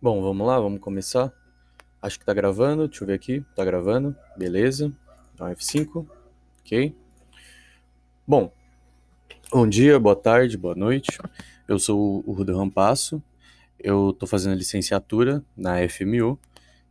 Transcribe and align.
Bom, 0.00 0.20
vamos 0.20 0.46
lá, 0.46 0.60
vamos 0.60 0.78
começar. 0.78 1.32
Acho 2.02 2.18
que 2.18 2.24
tá 2.26 2.34
gravando, 2.34 2.86
deixa 2.86 3.02
eu 3.02 3.06
ver 3.06 3.14
aqui. 3.14 3.42
Tá 3.54 3.64
gravando, 3.64 4.14
beleza. 4.36 4.92
Então, 5.34 5.46
F5, 5.48 6.06
ok. 6.60 6.94
Bom, 8.26 8.52
bom 9.50 9.66
dia, 9.66 9.98
boa 9.98 10.14
tarde, 10.14 10.58
boa 10.58 10.74
noite. 10.74 11.18
Eu 11.66 11.78
sou 11.78 12.22
o 12.26 12.32
Rudo 12.32 12.54
Rampasso. 12.54 13.22
Eu 13.78 14.12
tô 14.12 14.26
fazendo 14.26 14.54
licenciatura 14.54 15.42
na 15.56 15.76
FMU. 15.88 16.38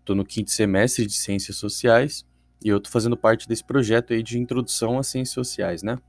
Tô 0.03 0.15
no 0.15 0.25
quinto 0.25 0.49
semestre 0.49 1.05
de 1.05 1.13
Ciências 1.13 1.57
Sociais 1.57 2.25
e 2.63 2.69
eu 2.69 2.79
tô 2.79 2.89
fazendo 2.89 3.15
parte 3.15 3.47
desse 3.47 3.63
projeto 3.63 4.13
aí 4.13 4.23
de 4.23 4.39
introdução 4.39 4.97
às 4.97 5.05
ciências 5.05 5.35
sociais, 5.35 5.83
né? 5.83 5.99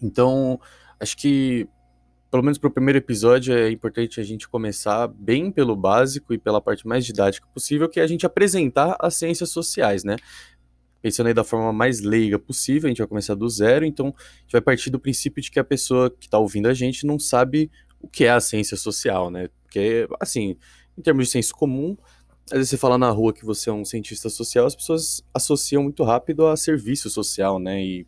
Então, 0.00 0.58
acho 0.98 1.14
que 1.14 1.68
pelo 2.34 2.42
menos 2.42 2.58
para 2.58 2.66
o 2.66 2.72
primeiro 2.72 2.98
episódio, 2.98 3.56
é 3.56 3.70
importante 3.70 4.18
a 4.18 4.24
gente 4.24 4.48
começar 4.48 5.06
bem 5.06 5.52
pelo 5.52 5.76
básico 5.76 6.34
e 6.34 6.38
pela 6.38 6.60
parte 6.60 6.84
mais 6.84 7.06
didática 7.06 7.46
possível, 7.54 7.88
que 7.88 8.00
é 8.00 8.02
a 8.02 8.08
gente 8.08 8.26
apresentar 8.26 8.96
as 8.98 9.14
ciências 9.14 9.50
sociais, 9.50 10.02
né? 10.02 10.16
Pensando 11.00 11.28
aí 11.28 11.32
da 11.32 11.44
forma 11.44 11.72
mais 11.72 12.00
leiga 12.00 12.36
possível, 12.36 12.88
a 12.88 12.90
gente 12.90 12.98
vai 12.98 13.06
começar 13.06 13.36
do 13.36 13.48
zero, 13.48 13.84
então 13.84 14.08
a 14.08 14.40
gente 14.40 14.50
vai 14.50 14.60
partir 14.60 14.90
do 14.90 14.98
princípio 14.98 15.40
de 15.40 15.48
que 15.48 15.60
a 15.60 15.64
pessoa 15.64 16.10
que 16.10 16.26
está 16.26 16.36
ouvindo 16.36 16.66
a 16.66 16.74
gente 16.74 17.06
não 17.06 17.20
sabe 17.20 17.70
o 18.00 18.08
que 18.08 18.24
é 18.24 18.30
a 18.30 18.40
ciência 18.40 18.76
social, 18.76 19.30
né? 19.30 19.48
Porque, 19.62 20.08
assim, 20.18 20.56
em 20.98 21.02
termos 21.02 21.26
de 21.26 21.30
senso 21.30 21.54
comum, 21.54 21.96
às 22.50 22.58
vezes 22.58 22.70
você 22.70 22.76
fala 22.76 22.98
na 22.98 23.10
rua 23.10 23.32
que 23.32 23.44
você 23.44 23.70
é 23.70 23.72
um 23.72 23.84
cientista 23.84 24.28
social, 24.28 24.66
as 24.66 24.74
pessoas 24.74 25.22
associam 25.32 25.84
muito 25.84 26.02
rápido 26.02 26.48
a 26.48 26.56
serviço 26.56 27.08
social, 27.08 27.60
né? 27.60 27.80
E 27.80 28.06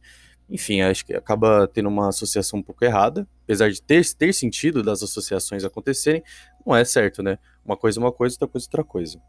enfim, 0.49 0.81
acho 0.81 1.05
que 1.05 1.15
acaba 1.15 1.67
tendo 1.67 1.89
uma 1.89 2.09
associação 2.09 2.61
um 2.61 2.63
pouco 2.63 2.85
errada, 2.85 3.27
apesar 3.45 3.71
de 3.71 3.83
ter, 3.83 4.05
ter 4.15 4.33
sentido 4.33 4.83
das 4.83 5.03
associações 5.03 5.65
acontecerem, 5.65 6.23
não 6.65 6.75
é 6.75 6.85
certo, 6.85 7.23
né? 7.23 7.39
Uma 7.65 7.77
coisa 7.77 7.99
é 7.99 8.03
uma 8.03 8.13
coisa, 8.13 8.35
outra 8.35 8.49
coisa 8.49 8.65
é 8.65 8.69
outra 8.69 8.85
coisa. 8.85 9.21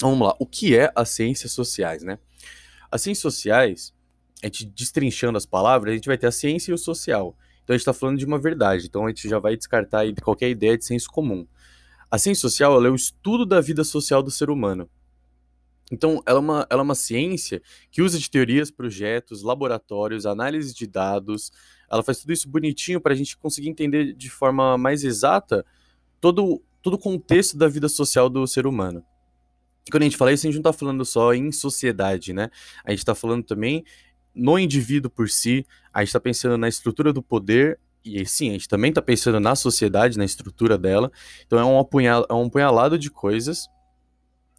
Vamos 0.00 0.26
lá, 0.26 0.34
o 0.38 0.46
que 0.46 0.76
é 0.76 0.90
as 0.96 1.10
ciências 1.10 1.52
sociais, 1.52 2.02
né? 2.02 2.18
As 2.90 3.02
ciências 3.02 3.20
sociais, 3.20 3.94
a 4.42 4.46
gente 4.46 4.64
destrinchando 4.64 5.36
as 5.36 5.44
palavras, 5.44 5.92
a 5.92 5.94
gente 5.94 6.06
vai 6.06 6.16
ter 6.16 6.26
a 6.26 6.32
ciência 6.32 6.70
e 6.70 6.74
o 6.74 6.78
social. 6.78 7.36
Então 7.62 7.74
a 7.74 7.76
gente 7.76 7.82
está 7.82 7.92
falando 7.92 8.18
de 8.18 8.24
uma 8.24 8.38
verdade, 8.38 8.86
então 8.86 9.04
a 9.04 9.08
gente 9.08 9.28
já 9.28 9.38
vai 9.38 9.56
descartar 9.56 10.04
qualquer 10.22 10.48
ideia 10.48 10.76
de 10.76 10.84
senso 10.84 11.10
comum. 11.10 11.46
A 12.10 12.18
ciência 12.18 12.40
social 12.40 12.84
é 12.84 12.90
o 12.90 12.94
estudo 12.94 13.44
da 13.44 13.60
vida 13.60 13.84
social 13.84 14.22
do 14.22 14.30
ser 14.30 14.48
humano. 14.50 14.88
Então, 15.90 16.22
ela 16.24 16.38
é, 16.38 16.40
uma, 16.40 16.66
ela 16.70 16.82
é 16.82 16.84
uma 16.84 16.94
ciência 16.94 17.60
que 17.90 18.00
usa 18.00 18.18
de 18.18 18.30
teorias, 18.30 18.70
projetos, 18.70 19.42
laboratórios, 19.42 20.24
análise 20.24 20.74
de 20.74 20.86
dados. 20.86 21.50
Ela 21.90 22.02
faz 22.02 22.18
tudo 22.18 22.32
isso 22.32 22.48
bonitinho 22.48 23.00
para 23.00 23.12
a 23.12 23.16
gente 23.16 23.36
conseguir 23.36 23.68
entender 23.68 24.12
de 24.12 24.30
forma 24.30 24.78
mais 24.78 25.02
exata 25.02 25.64
todo, 26.20 26.62
todo 26.80 26.94
o 26.94 26.98
contexto 26.98 27.58
da 27.58 27.66
vida 27.66 27.88
social 27.88 28.28
do 28.28 28.46
ser 28.46 28.66
humano. 28.66 29.02
E 29.86 29.90
quando 29.90 30.02
a 30.02 30.06
gente 30.06 30.16
fala 30.16 30.32
isso, 30.32 30.46
a 30.46 30.50
gente 30.50 30.62
não 30.62 30.70
está 30.70 30.78
falando 30.78 31.04
só 31.04 31.34
em 31.34 31.50
sociedade, 31.50 32.32
né? 32.32 32.50
A 32.84 32.90
gente 32.90 33.00
está 33.00 33.14
falando 33.14 33.42
também 33.42 33.84
no 34.32 34.58
indivíduo 34.58 35.10
por 35.10 35.28
si, 35.28 35.66
a 35.92 36.00
gente 36.00 36.08
está 36.08 36.20
pensando 36.20 36.56
na 36.56 36.68
estrutura 36.68 37.12
do 37.12 37.22
poder 37.22 37.80
e 38.04 38.24
sim, 38.24 38.50
a 38.50 38.52
gente 38.52 38.68
também 38.68 38.90
está 38.90 39.02
pensando 39.02 39.40
na 39.40 39.54
sociedade, 39.54 40.16
na 40.16 40.24
estrutura 40.24 40.78
dela. 40.78 41.10
Então 41.46 41.58
é 41.58 41.64
um, 41.64 41.78
apunhal, 41.78 42.26
é 42.28 42.34
um 42.34 42.46
apunhalado 42.46 42.98
de 42.98 43.10
coisas 43.10 43.68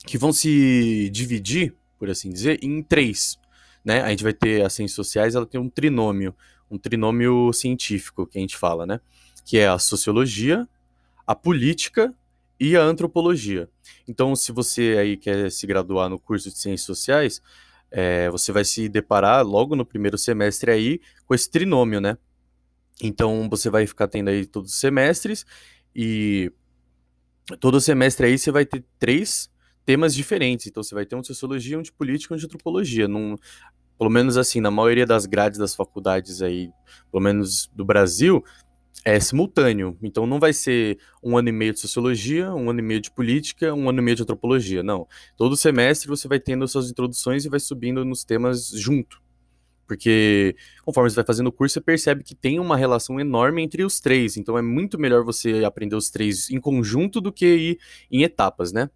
que 0.05 0.17
vão 0.17 0.33
se 0.33 1.09
dividir, 1.11 1.75
por 1.97 2.09
assim 2.09 2.31
dizer, 2.31 2.59
em 2.63 2.81
três. 2.81 3.39
Né? 3.83 4.01
A 4.01 4.09
gente 4.09 4.23
vai 4.23 4.33
ter 4.33 4.65
as 4.65 4.73
ciências 4.73 4.95
sociais, 4.95 5.35
ela 5.35 5.45
tem 5.45 5.59
um 5.59 5.69
trinômio, 5.69 6.35
um 6.69 6.77
trinômio 6.77 7.51
científico 7.53 8.25
que 8.25 8.37
a 8.37 8.41
gente 8.41 8.57
fala, 8.57 8.85
né? 8.85 8.99
Que 9.45 9.57
é 9.57 9.67
a 9.67 9.77
sociologia, 9.77 10.67
a 11.25 11.35
política 11.35 12.13
e 12.59 12.77
a 12.77 12.81
antropologia. 12.81 13.69
Então, 14.07 14.35
se 14.35 14.51
você 14.51 14.95
aí 14.99 15.17
quer 15.17 15.51
se 15.51 15.65
graduar 15.65 16.09
no 16.09 16.19
curso 16.19 16.49
de 16.49 16.57
ciências 16.57 16.85
sociais, 16.85 17.41
é, 17.89 18.29
você 18.29 18.51
vai 18.51 18.63
se 18.63 18.87
deparar 18.87 19.45
logo 19.45 19.75
no 19.75 19.85
primeiro 19.85 20.17
semestre 20.17 20.71
aí 20.71 21.01
com 21.25 21.33
esse 21.33 21.49
trinômio, 21.49 21.99
né? 21.99 22.17
Então, 23.01 23.49
você 23.49 23.69
vai 23.69 23.85
ficar 23.87 24.07
tendo 24.07 24.29
aí 24.29 24.45
todos 24.45 24.71
os 24.71 24.79
semestres 24.79 25.45
e 25.95 26.51
todo 27.59 27.81
semestre 27.81 28.27
aí 28.27 28.37
você 28.37 28.51
vai 28.51 28.65
ter 28.65 28.83
três 28.99 29.49
temas 29.85 30.13
diferentes. 30.13 30.67
Então 30.67 30.83
você 30.83 30.95
vai 30.95 31.05
ter 31.05 31.15
um 31.15 31.21
de 31.21 31.27
sociologia, 31.27 31.77
um 31.77 31.81
de 31.81 31.91
política, 31.91 32.33
um 32.33 32.37
de 32.37 32.45
antropologia. 32.45 33.07
Num, 33.07 33.35
pelo 33.97 34.09
menos 34.09 34.37
assim, 34.37 34.61
na 34.61 34.71
maioria 34.71 35.05
das 35.05 35.25
grades 35.25 35.59
das 35.59 35.75
faculdades 35.75 36.41
aí, 36.41 36.69
pelo 37.11 37.23
menos 37.23 37.69
do 37.73 37.85
Brasil, 37.85 38.43
é 39.03 39.19
simultâneo. 39.19 39.97
Então 40.01 40.25
não 40.25 40.39
vai 40.39 40.53
ser 40.53 40.97
um 41.23 41.37
ano 41.37 41.49
e 41.49 41.51
meio 41.51 41.73
de 41.73 41.79
sociologia, 41.79 42.53
um 42.53 42.69
ano 42.69 42.79
e 42.79 42.83
meio 42.83 43.01
de 43.01 43.11
política, 43.11 43.73
um 43.73 43.89
ano 43.89 43.99
e 43.99 44.01
meio 44.01 44.15
de 44.15 44.23
antropologia. 44.23 44.83
Não. 44.83 45.07
Todo 45.37 45.57
semestre 45.57 46.07
você 46.07 46.27
vai 46.27 46.39
tendo 46.39 46.67
suas 46.67 46.89
introduções 46.89 47.45
e 47.45 47.49
vai 47.49 47.59
subindo 47.59 48.05
nos 48.05 48.23
temas 48.23 48.69
junto. 48.69 49.21
Porque 49.87 50.55
conforme 50.85 51.09
você 51.09 51.17
vai 51.17 51.25
fazendo 51.25 51.47
o 51.47 51.51
curso, 51.51 51.73
você 51.73 51.81
percebe 51.81 52.23
que 52.23 52.33
tem 52.33 52.59
uma 52.59 52.77
relação 52.77 53.19
enorme 53.19 53.61
entre 53.61 53.83
os 53.83 53.99
três. 53.99 54.37
Então 54.37 54.57
é 54.57 54.61
muito 54.61 54.97
melhor 54.97 55.23
você 55.23 55.65
aprender 55.65 55.95
os 55.95 56.09
três 56.09 56.49
em 56.49 56.61
conjunto 56.61 57.19
do 57.19 57.31
que 57.31 57.45
ir 57.45 57.79
em 58.09 58.23
etapas, 58.23 58.71
né? 58.71 58.89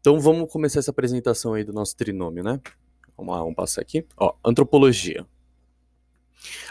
Então 0.00 0.20
vamos 0.20 0.50
começar 0.50 0.78
essa 0.78 0.90
apresentação 0.90 1.54
aí 1.54 1.64
do 1.64 1.72
nosso 1.72 1.96
trinômio, 1.96 2.42
né? 2.44 2.60
Vamos 3.16 3.34
lá, 3.34 3.40
vamos 3.40 3.56
passar 3.56 3.80
aqui. 3.80 4.06
Ó, 4.16 4.34
antropologia. 4.44 5.26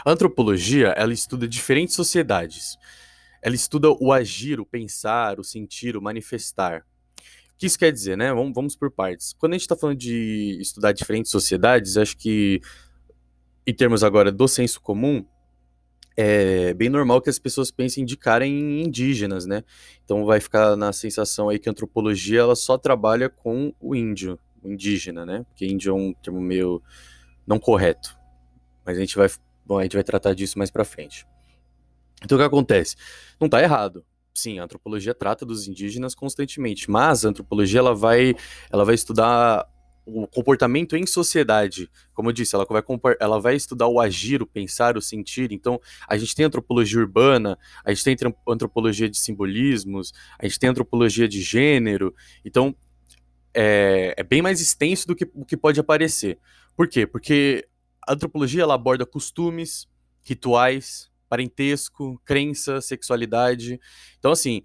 A 0.04 0.10
antropologia, 0.10 0.88
ela 0.88 1.12
estuda 1.12 1.46
diferentes 1.46 1.94
sociedades. 1.94 2.78
Ela 3.42 3.54
estuda 3.54 3.90
o 3.90 4.12
agir, 4.12 4.58
o 4.58 4.66
pensar, 4.66 5.38
o 5.38 5.44
sentir, 5.44 5.96
o 5.96 6.02
manifestar. 6.02 6.86
O 7.54 7.58
que 7.58 7.66
isso 7.66 7.78
quer 7.78 7.92
dizer, 7.92 8.16
né? 8.16 8.32
Vamos, 8.32 8.52
vamos 8.54 8.76
por 8.76 8.90
partes. 8.90 9.34
Quando 9.34 9.52
a 9.52 9.56
gente 9.56 9.62
está 9.62 9.76
falando 9.76 9.98
de 9.98 10.58
estudar 10.60 10.92
diferentes 10.92 11.30
sociedades, 11.30 11.96
acho 11.96 12.16
que, 12.16 12.60
em 13.66 13.74
termos 13.74 14.02
agora 14.02 14.32
do 14.32 14.48
senso 14.48 14.80
comum, 14.80 15.26
é 16.20 16.74
bem 16.74 16.88
normal 16.88 17.22
que 17.22 17.30
as 17.30 17.38
pessoas 17.38 17.70
pensem 17.70 18.04
de 18.04 18.16
cara 18.16 18.44
em 18.44 18.82
indígenas, 18.82 19.46
né? 19.46 19.62
Então 20.04 20.24
vai 20.24 20.40
ficar 20.40 20.74
na 20.74 20.92
sensação 20.92 21.48
aí 21.48 21.60
que 21.60 21.68
a 21.68 21.70
antropologia 21.70 22.40
ela 22.40 22.56
só 22.56 22.76
trabalha 22.76 23.28
com 23.28 23.72
o 23.78 23.94
índio, 23.94 24.36
o 24.60 24.68
indígena, 24.68 25.24
né? 25.24 25.46
Porque 25.48 25.64
índio 25.64 25.92
é 25.92 25.94
um 25.94 26.12
termo 26.12 26.40
meio 26.40 26.82
não 27.46 27.60
correto. 27.60 28.18
Mas 28.84 28.96
a 28.96 29.00
gente 29.00 29.14
vai, 29.14 29.30
bom, 29.64 29.78
a 29.78 29.84
gente 29.84 29.94
vai 29.94 30.02
tratar 30.02 30.34
disso 30.34 30.58
mais 30.58 30.72
para 30.72 30.84
frente. 30.84 31.24
Então 32.24 32.36
o 32.36 32.40
que 32.40 32.44
acontece? 32.44 32.96
Não 33.40 33.48
tá 33.48 33.62
errado. 33.62 34.04
Sim, 34.34 34.58
a 34.58 34.64
antropologia 34.64 35.14
trata 35.14 35.46
dos 35.46 35.68
indígenas 35.68 36.16
constantemente, 36.16 36.90
mas 36.90 37.24
a 37.24 37.28
antropologia 37.28 37.78
ela 37.78 37.94
vai, 37.94 38.34
ela 38.72 38.84
vai 38.84 38.96
estudar 38.96 39.68
o 40.08 40.26
comportamento 40.26 40.96
em 40.96 41.06
sociedade. 41.06 41.90
Como 42.14 42.30
eu 42.30 42.32
disse, 42.32 42.54
ela 42.54 42.66
vai, 42.68 42.82
ela 43.20 43.38
vai 43.38 43.54
estudar 43.54 43.86
o 43.86 44.00
agir, 44.00 44.42
o 44.42 44.46
pensar, 44.46 44.96
o 44.96 45.02
sentir. 45.02 45.52
Então, 45.52 45.80
a 46.08 46.16
gente 46.16 46.34
tem 46.34 46.46
antropologia 46.46 46.98
urbana, 46.98 47.58
a 47.84 47.92
gente 47.92 48.04
tem 48.04 48.16
antropologia 48.48 49.08
de 49.08 49.18
simbolismos, 49.18 50.12
a 50.38 50.46
gente 50.46 50.58
tem 50.58 50.70
antropologia 50.70 51.28
de 51.28 51.42
gênero. 51.42 52.14
Então, 52.44 52.74
é, 53.52 54.14
é 54.16 54.22
bem 54.22 54.40
mais 54.40 54.60
extenso 54.60 55.06
do 55.06 55.14
que 55.14 55.28
o 55.34 55.44
que 55.44 55.56
pode 55.56 55.78
aparecer. 55.78 56.38
Por 56.74 56.88
quê? 56.88 57.06
Porque 57.06 57.68
a 58.06 58.14
antropologia 58.14 58.62
ela 58.62 58.74
aborda 58.74 59.04
costumes, 59.04 59.86
rituais, 60.22 61.10
parentesco, 61.28 62.20
crença, 62.24 62.80
sexualidade. 62.80 63.78
Então, 64.18 64.32
assim, 64.32 64.62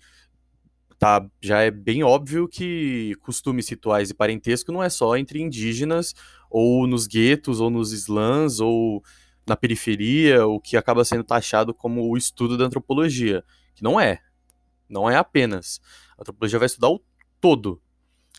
tá, 1.03 1.29
já 1.41 1.59
é 1.59 1.69
bem 1.69 2.01
óbvio 2.01 2.47
que 2.47 3.13
costumes 3.19 3.67
rituais 3.67 4.09
e 4.09 4.13
parentesco 4.13 4.71
não 4.71 4.81
é 4.81 4.89
só 4.89 5.17
entre 5.17 5.41
indígenas, 5.41 6.15
ou 6.49 6.87
nos 6.87 7.07
guetos, 7.07 7.59
ou 7.59 7.69
nos 7.69 7.91
slams, 7.91 8.61
ou 8.61 9.03
na 9.45 9.57
periferia, 9.57 10.47
o 10.47 10.61
que 10.61 10.77
acaba 10.77 11.03
sendo 11.03 11.25
taxado 11.25 11.73
como 11.73 12.09
o 12.09 12.15
estudo 12.15 12.57
da 12.57 12.63
antropologia, 12.63 13.43
que 13.75 13.83
não 13.83 13.99
é. 13.99 14.21
Não 14.87 15.09
é 15.09 15.17
apenas. 15.17 15.81
A 16.17 16.21
antropologia 16.21 16.57
vai 16.57 16.67
estudar 16.67 16.87
o 16.87 17.03
todo. 17.41 17.81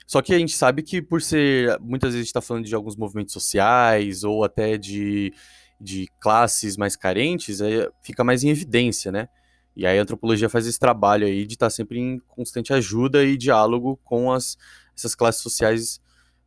Só 0.06 0.23
que 0.23 0.33
a 0.33 0.38
gente 0.38 0.56
sabe 0.56 0.83
que 0.83 1.03
por 1.03 1.21
ser, 1.21 1.79
muitas 1.81 2.15
vezes 2.15 2.29
está 2.29 2.41
falando 2.41 2.65
de 2.65 2.75
alguns 2.75 2.97
movimentos 2.97 3.35
sociais, 3.35 4.25
ou 4.25 4.43
até 4.43 4.79
de, 4.79 5.35
de 5.79 6.09
classes 6.19 6.79
mais 6.79 6.97
carentes, 6.97 7.61
aí 7.61 7.87
fica 8.03 8.25
mais 8.25 8.43
em 8.43 8.49
evidência, 8.49 9.12
né? 9.12 9.29
E 9.76 9.87
aí 9.87 9.99
a 9.99 10.03
antropologia 10.03 10.49
faz 10.49 10.67
esse 10.67 10.79
trabalho 10.79 11.26
aí 11.26 11.44
de 11.47 11.55
estar 11.55 11.67
tá 11.67 11.71
sempre 11.71 11.99
em 11.99 12.19
constante 12.29 12.73
ajuda 12.73 13.25
e 13.25 13.37
diálogo 13.37 13.99
com 14.05 14.32
as, 14.32 14.56
essas 14.97 15.15
classes 15.15 15.43
sociais 15.43 16.00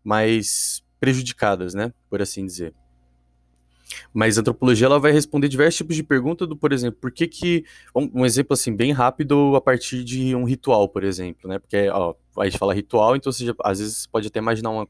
mais 0.04 0.82
prejudicadas, 1.00 1.74
né, 1.74 1.94
por 2.10 2.22
assim 2.22 2.46
dizer. 2.46 2.74
Mas 4.14 4.38
a 4.38 4.42
antropologia 4.42 4.86
ela 4.86 5.00
vai 5.00 5.12
responder 5.12 5.48
diversos 5.48 5.78
tipos 5.78 5.96
de 5.96 6.04
perguntas, 6.04 6.48
do, 6.48 6.56
por 6.56 6.74
exemplo, 6.74 7.00
por 7.00 7.12
que 7.12 7.28
que 7.28 7.66
um, 7.96 8.22
um, 8.22 8.26
exemplo 8.26 8.54
assim 8.54 8.76
bem 8.76 8.92
rápido 8.92 9.56
a 9.56 9.62
partir 9.62 10.04
de 10.04 10.36
um 10.36 10.44
ritual, 10.44 10.90
por 10.90 11.04
exemplo, 11.04 11.50
né? 11.50 11.60
Porque 11.60 11.90
ó, 11.90 12.14
a 12.38 12.46
gente 12.46 12.58
fala 12.58 12.74
ritual, 12.74 13.16
então 13.16 13.32
você 13.32 13.46
já, 13.46 13.54
às 13.64 13.80
vezes 13.80 14.06
pode 14.08 14.28
até 14.28 14.40
imaginar 14.40 14.72
uma 14.72 14.88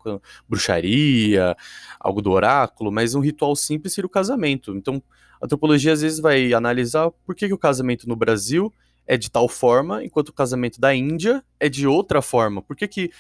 bruxaria, 0.47 1.55
algo 1.99 2.21
do 2.21 2.31
oráculo, 2.31 2.91
mas 2.91 3.15
um 3.15 3.19
ritual 3.19 3.55
simples 3.55 3.93
seria 3.93 4.07
o 4.07 4.09
casamento. 4.09 4.75
Então, 4.75 5.01
a 5.41 5.45
antropologia 5.45 5.93
às 5.93 6.01
vezes 6.01 6.19
vai 6.19 6.53
analisar 6.53 7.11
por 7.25 7.35
que, 7.35 7.47
que 7.47 7.53
o 7.53 7.57
casamento 7.57 8.07
no 8.07 8.15
Brasil 8.15 8.73
é 9.05 9.17
de 9.17 9.31
tal 9.31 9.47
forma, 9.47 10.03
enquanto 10.03 10.29
o 10.29 10.33
casamento 10.33 10.79
da 10.79 10.93
Índia 10.93 11.43
é 11.59 11.69
de 11.69 11.87
outra 11.87 12.21
forma. 12.21 12.61
Por 12.61 12.75
que, 12.75 12.87
que 12.87 13.11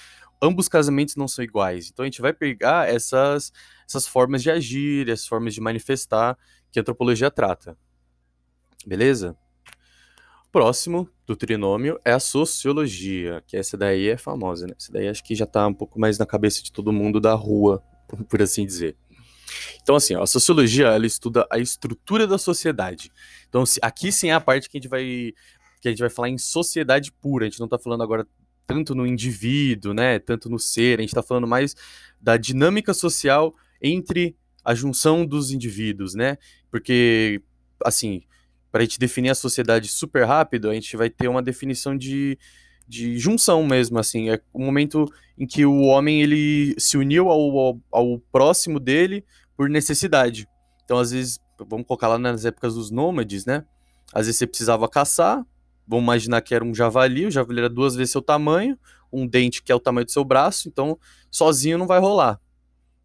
ambos 0.41 0.67
casamentos 0.67 1.15
não 1.15 1.27
são 1.27 1.43
iguais? 1.43 1.89
Então 1.89 2.03
a 2.03 2.07
gente 2.07 2.21
vai 2.21 2.33
pegar 2.33 2.89
essas, 2.89 3.53
essas 3.87 4.05
formas 4.05 4.43
de 4.43 4.51
agir, 4.51 5.09
essas 5.09 5.27
formas 5.27 5.53
de 5.53 5.61
manifestar 5.61 6.37
que 6.71 6.79
a 6.79 6.81
antropologia 6.81 7.31
trata. 7.31 7.77
Beleza? 8.85 9.37
Próximo 10.51 11.09
do 11.25 11.35
trinômio 11.35 11.99
é 12.03 12.11
a 12.11 12.19
sociologia, 12.19 13.43
que 13.45 13.57
essa 13.57 13.77
daí 13.77 14.09
é 14.09 14.17
famosa, 14.17 14.65
né? 14.65 14.73
Essa 14.79 14.91
daí 14.91 15.07
acho 15.07 15.23
que 15.23 15.35
já 15.35 15.45
tá 15.45 15.67
um 15.67 15.73
pouco 15.73 15.99
mais 15.99 16.17
na 16.17 16.25
cabeça 16.25 16.63
de 16.63 16.71
todo 16.71 16.91
mundo 16.91 17.19
da 17.19 17.33
rua, 17.33 17.83
por 18.29 18.41
assim 18.41 18.65
dizer. 18.65 18.95
Então, 19.87 19.95
assim, 19.95 20.15
ó, 20.15 20.23
a 20.23 20.27
sociologia, 20.27 20.87
ela 20.87 21.05
estuda 21.05 21.47
a 21.49 21.57
estrutura 21.57 22.27
da 22.27 22.37
sociedade. 22.37 23.09
Então, 23.47 23.63
aqui 23.81 24.11
sim 24.11 24.27
é 24.27 24.33
a 24.33 24.41
parte 24.41 24.69
que 24.69 24.77
a 24.77 24.81
gente 24.81 24.89
vai 24.89 25.33
que 25.79 25.87
a 25.87 25.91
gente 25.91 26.01
vai 26.01 26.09
falar 26.09 26.27
em 26.27 26.37
sociedade 26.37 27.09
pura. 27.09 27.45
A 27.45 27.49
gente 27.49 27.61
não 27.61 27.69
tá 27.69 27.79
falando 27.79 28.03
agora 28.03 28.27
tanto 28.65 28.93
no 28.93 29.07
indivíduo, 29.07 29.93
né, 29.93 30.19
tanto 30.19 30.49
no 30.49 30.59
ser, 30.59 30.99
a 30.99 31.03
gente 31.03 31.13
tá 31.13 31.23
falando 31.23 31.47
mais 31.47 31.73
da 32.19 32.35
dinâmica 32.35 32.93
social 32.93 33.55
entre 33.81 34.35
a 34.61 34.75
junção 34.75 35.25
dos 35.25 35.51
indivíduos, 35.51 36.13
né? 36.13 36.37
Porque 36.69 37.41
assim, 37.85 38.23
para 38.69 38.81
a 38.81 38.83
gente 38.83 38.99
definir 38.99 39.29
a 39.29 39.35
sociedade 39.35 39.87
super 39.87 40.25
rápido, 40.25 40.69
a 40.69 40.73
gente 40.73 40.97
vai 40.97 41.09
ter 41.09 41.29
uma 41.29 41.41
definição 41.41 41.97
de, 41.97 42.37
de 42.85 43.17
junção 43.17 43.65
mesmo, 43.65 43.97
assim, 43.99 44.31
é 44.31 44.41
o 44.51 44.59
momento 44.59 45.05
em 45.37 45.47
que 45.47 45.65
o 45.65 45.83
homem 45.83 46.21
ele 46.21 46.75
se 46.77 46.97
uniu 46.97 47.29
ao, 47.29 47.57
ao, 47.57 47.81
ao, 47.89 48.19
próximo 48.19 48.81
dele 48.81 49.23
por 49.57 49.67
necessidade. 49.69 50.47
Então, 50.85 50.99
às 50.99 51.11
vezes, 51.11 51.39
vamos 51.67 51.85
colocar 51.85 52.07
lá 52.07 52.17
nas 52.17 52.45
épocas 52.45 52.75
dos 52.75 52.91
nômades, 52.91 53.45
né? 53.45 53.65
Às 54.13 54.27
vezes 54.27 54.37
você 54.37 54.47
precisava 54.47 54.87
caçar, 54.87 55.43
vamos 55.85 56.03
imaginar 56.03 56.41
que 56.41 56.55
era 56.55 56.63
um 56.63 56.73
javali, 56.73 57.25
o 57.25 57.31
javali 57.31 57.59
era 57.59 57.69
duas 57.69 57.95
vezes 57.95 58.11
seu 58.11 58.21
tamanho, 58.21 58.77
um 59.11 59.27
dente 59.27 59.61
que 59.63 59.71
é 59.71 59.75
o 59.75 59.79
tamanho 59.79 60.05
do 60.05 60.11
seu 60.11 60.23
braço, 60.23 60.69
então 60.69 60.97
sozinho 61.29 61.77
não 61.77 61.87
vai 61.87 61.99
rolar. 61.99 62.39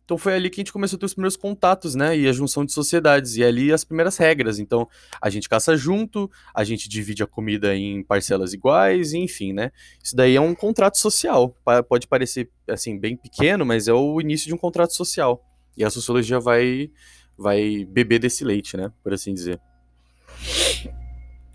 Então 0.04 0.18
foi 0.18 0.34
ali 0.34 0.50
que 0.50 0.60
a 0.60 0.62
gente 0.62 0.72
começou 0.72 0.96
a 0.96 1.00
ter 1.00 1.06
os 1.06 1.14
primeiros 1.14 1.36
contatos, 1.36 1.94
né? 1.94 2.18
E 2.18 2.28
a 2.28 2.32
junção 2.32 2.64
de 2.64 2.72
sociedades. 2.72 3.36
E 3.36 3.44
ali 3.44 3.72
as 3.72 3.84
primeiras 3.84 4.16
regras. 4.16 4.58
Então, 4.58 4.86
a 5.20 5.30
gente 5.30 5.48
caça 5.48 5.76
junto, 5.76 6.30
a 6.52 6.64
gente 6.64 6.88
divide 6.88 7.22
a 7.22 7.26
comida 7.26 7.74
em 7.74 8.02
parcelas 8.02 8.52
iguais, 8.52 9.14
enfim, 9.14 9.52
né? 9.52 9.70
Isso 10.02 10.14
daí 10.14 10.34
é 10.34 10.40
um 10.40 10.54
contrato 10.54 10.98
social. 10.98 11.56
Pode 11.88 12.08
parecer, 12.08 12.50
assim, 12.68 12.98
bem 12.98 13.16
pequeno, 13.16 13.64
mas 13.64 13.88
é 13.88 13.92
o 13.92 14.20
início 14.20 14.48
de 14.48 14.54
um 14.54 14.58
contrato 14.58 14.92
social. 14.92 15.42
E 15.76 15.84
a 15.84 15.90
sociologia 15.90 16.38
vai, 16.38 16.90
vai 17.36 17.84
beber 17.84 18.18
desse 18.18 18.44
leite, 18.44 18.76
né? 18.76 18.92
Por 19.02 19.12
assim 19.12 19.32
dizer. 19.32 19.60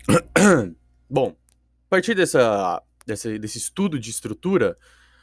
Bom, 1.08 1.34
a 1.86 1.88
partir 1.88 2.14
dessa, 2.14 2.82
dessa, 3.06 3.38
desse 3.38 3.58
estudo 3.58 3.98
de 3.98 4.10
estrutura, 4.10 4.76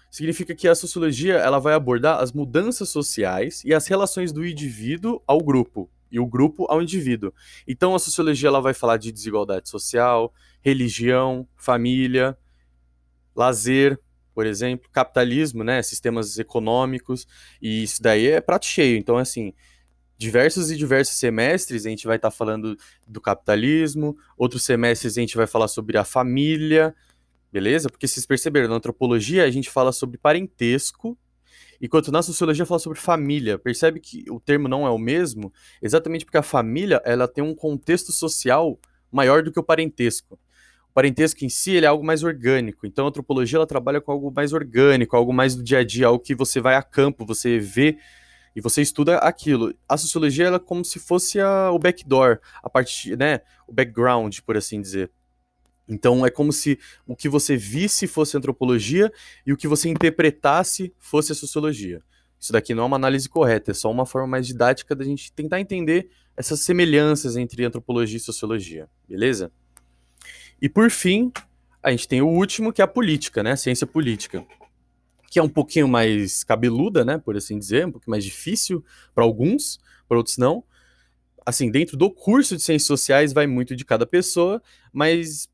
significa 0.09 0.55
que 0.55 0.67
a 0.67 0.75
sociologia 0.75 1.35
ela 1.35 1.59
vai 1.59 1.73
abordar 1.73 2.19
as 2.21 2.31
mudanças 2.31 2.89
sociais 2.89 3.63
e 3.65 3.73
as 3.73 3.87
relações 3.87 4.31
do 4.31 4.45
indivíduo 4.45 5.21
ao 5.27 5.39
grupo 5.39 5.89
e 6.11 6.19
o 6.19 6.25
grupo 6.25 6.65
ao 6.69 6.81
indivíduo. 6.81 7.33
Então 7.67 7.93
a 7.93 7.99
sociologia 7.99 8.47
ela 8.47 8.61
vai 8.61 8.73
falar 8.73 8.97
de 8.97 9.11
desigualdade 9.11 9.67
social, 9.69 10.33
religião, 10.61 11.47
família, 11.57 12.37
lazer, 13.35 13.99
por 14.35 14.45
exemplo, 14.45 14.87
capitalismo, 14.91 15.63
né, 15.63 15.81
sistemas 15.81 16.37
econômicos, 16.37 17.25
e 17.59 17.81
isso 17.83 18.03
daí 18.03 18.27
é 18.27 18.41
prato 18.41 18.67
cheio. 18.67 18.97
Então 18.97 19.17
assim, 19.17 19.53
diversos 20.17 20.69
e 20.69 20.77
diversos 20.77 21.15
semestres 21.15 21.87
a 21.87 21.89
gente 21.89 22.05
vai 22.05 22.17
estar 22.17 22.29
tá 22.29 22.35
falando 22.35 22.77
do 23.07 23.19
capitalismo, 23.19 24.15
outros 24.37 24.63
semestres 24.63 25.17
a 25.17 25.21
gente 25.21 25.35
vai 25.35 25.47
falar 25.47 25.67
sobre 25.67 25.97
a 25.97 26.03
família, 26.03 26.93
Beleza? 27.55 27.89
Porque 27.89 28.05
vocês 28.05 28.25
perceberam, 28.25 28.67
na 28.67 28.75
antropologia 28.75 29.45
a 29.45 29.49
gente 29.49 29.69
fala 29.69 29.93
sobre 29.93 30.17
parentesco, 30.17 31.17
enquanto 31.81 32.11
na 32.11 32.21
sociologia 32.21 32.65
fala 32.65 32.79
sobre 32.79 32.99
família. 32.99 33.57
Percebe 33.57 34.01
que 34.01 34.25
o 34.29 34.41
termo 34.41 34.67
não 34.67 34.85
é 34.85 34.89
o 34.89 34.97
mesmo? 34.97 35.53
Exatamente 35.81 36.25
porque 36.25 36.37
a 36.37 36.43
família 36.43 37.01
ela 37.05 37.29
tem 37.29 37.41
um 37.41 37.55
contexto 37.55 38.11
social 38.11 38.77
maior 39.09 39.41
do 39.41 39.53
que 39.53 39.59
o 39.59 39.63
parentesco. 39.63 40.37
Parentesco 40.95 41.43
em 41.43 41.49
si 41.49 41.71
ele 41.71 41.85
é 41.85 41.89
algo 41.89 42.05
mais 42.05 42.23
orgânico. 42.23 42.87
Então 42.87 43.03
a 43.05 43.09
antropologia 43.09 43.57
ela 43.57 43.67
trabalha 43.67 43.99
com 43.99 44.13
algo 44.13 44.31
mais 44.33 44.53
orgânico, 44.53 45.13
algo 45.17 45.33
mais 45.33 45.53
do 45.53 45.61
dia 45.61 45.79
a 45.79 45.83
dia, 45.83 46.07
algo 46.07 46.23
que 46.23 46.33
você 46.33 46.61
vai 46.61 46.75
a 46.75 46.81
campo, 46.81 47.25
você 47.25 47.59
vê 47.59 47.97
e 48.55 48.61
você 48.61 48.81
estuda 48.81 49.17
aquilo. 49.17 49.75
A 49.89 49.97
sociologia 49.97 50.45
ela 50.45 50.55
é 50.55 50.59
como 50.59 50.85
se 50.85 50.97
fosse 50.97 51.37
a, 51.37 51.69
o 51.69 51.77
backdoor, 51.77 52.39
a 52.63 52.69
parte, 52.69 53.13
né, 53.17 53.41
o 53.67 53.73
background, 53.73 54.39
por 54.45 54.55
assim 54.55 54.79
dizer. 54.79 55.11
Então 55.85 56.25
é 56.25 56.29
como 56.29 56.53
se 56.53 56.79
o 57.05 57.13
que 57.13 57.27
você 57.27 57.57
visse 57.57 58.07
fosse 58.07 58.37
antropologia 58.37 59.11
e 59.45 59.51
o 59.51 59.57
que 59.57 59.67
você 59.67 59.89
interpretasse 59.89 60.93
fosse 60.97 61.33
a 61.33 61.35
sociologia. 61.35 62.01
Isso 62.39 62.53
daqui 62.53 62.73
não 62.73 62.83
é 62.83 62.85
uma 62.85 62.95
análise 62.95 63.27
correta, 63.27 63.71
é 63.71 63.73
só 63.73 63.91
uma 63.91 64.05
forma 64.05 64.29
mais 64.29 64.47
didática 64.47 64.95
da 64.95 65.03
gente 65.03 65.33
tentar 65.33 65.59
entender 65.59 66.09
essas 66.37 66.61
semelhanças 66.61 67.35
entre 67.35 67.65
antropologia 67.65 68.15
e 68.15 68.21
sociologia, 68.21 68.87
beleza? 69.09 69.51
E 70.61 70.69
por 70.69 70.89
fim, 70.89 71.31
a 71.81 71.91
gente 71.91 72.07
tem 72.07 72.21
o 72.21 72.27
último, 72.27 72.73
que 72.73 72.81
é 72.81 72.85
a 72.85 72.87
política, 72.87 73.43
né? 73.43 73.51
A 73.51 73.57
ciência 73.57 73.85
política. 73.85 74.45
Que 75.29 75.39
é 75.39 75.43
um 75.43 75.49
pouquinho 75.49 75.87
mais 75.87 76.43
cabeluda, 76.43 77.03
né? 77.03 77.17
Por 77.17 77.35
assim 77.35 77.59
dizer, 77.59 77.85
um 77.85 77.91
pouquinho 77.91 78.11
mais 78.11 78.23
difícil 78.23 78.83
para 79.13 79.23
alguns, 79.23 79.79
para 80.07 80.17
outros 80.17 80.37
não. 80.37 80.63
Assim, 81.45 81.69
dentro 81.69 81.95
do 81.95 82.09
curso 82.09 82.55
de 82.55 82.63
ciências 82.63 82.87
sociais 82.87 83.33
vai 83.33 83.45
muito 83.45 83.75
de 83.75 83.85
cada 83.85 84.05
pessoa, 84.05 84.61
mas 84.91 85.47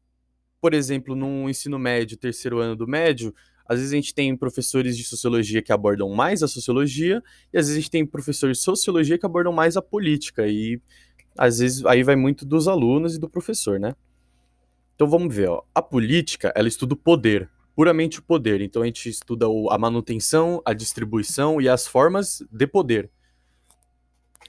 por 0.62 0.76
exemplo, 0.76 1.16
no 1.16 1.50
ensino 1.50 1.80
médio, 1.80 2.16
terceiro 2.16 2.60
ano 2.60 2.76
do 2.76 2.88
médio, 2.88 3.34
às 3.68 3.80
vezes 3.80 3.92
a 3.92 3.96
gente 3.96 4.14
tem 4.14 4.38
professores 4.38 4.96
de 4.96 5.04
sociologia 5.04 5.62
que 5.62 5.74
abordam 5.74 6.08
mais 6.14 6.44
a 6.44 6.48
sociologia, 6.48 7.24
e 7.52 7.58
às 7.58 7.66
vezes 7.66 7.78
a 7.78 7.82
gente 7.82 7.90
tem 7.90 8.06
professores 8.06 8.60
de 8.60 8.64
sociologia 8.64 9.18
que 9.18 9.26
abordam 9.26 9.52
mais 9.52 9.76
a 9.76 9.82
política, 9.82 10.48
e 10.48 10.80
às 11.36 11.58
vezes 11.58 11.84
aí 11.86 12.04
vai 12.04 12.16
muito 12.16 12.46
dos 12.46 12.68
alunos 12.68 13.16
e 13.16 13.20
do 13.20 13.28
professor, 13.28 13.80
né? 13.80 13.96
Então 15.02 15.10
vamos 15.10 15.36
ver, 15.36 15.50
ó. 15.50 15.64
a 15.74 15.82
política, 15.82 16.54
ela 16.56 16.68
estuda 16.68 16.94
o 16.94 16.96
poder, 16.96 17.50
puramente 17.76 18.20
o 18.20 18.22
poder. 18.22 18.62
Então 18.62 18.84
a 18.84 18.86
gente 18.86 19.10
estuda 19.10 19.48
a 19.72 19.76
manutenção, 19.76 20.62
a 20.64 20.74
distribuição 20.74 21.60
e 21.60 21.68
as 21.68 21.88
formas 21.88 22.44
de 22.52 22.68
poder. 22.68 23.10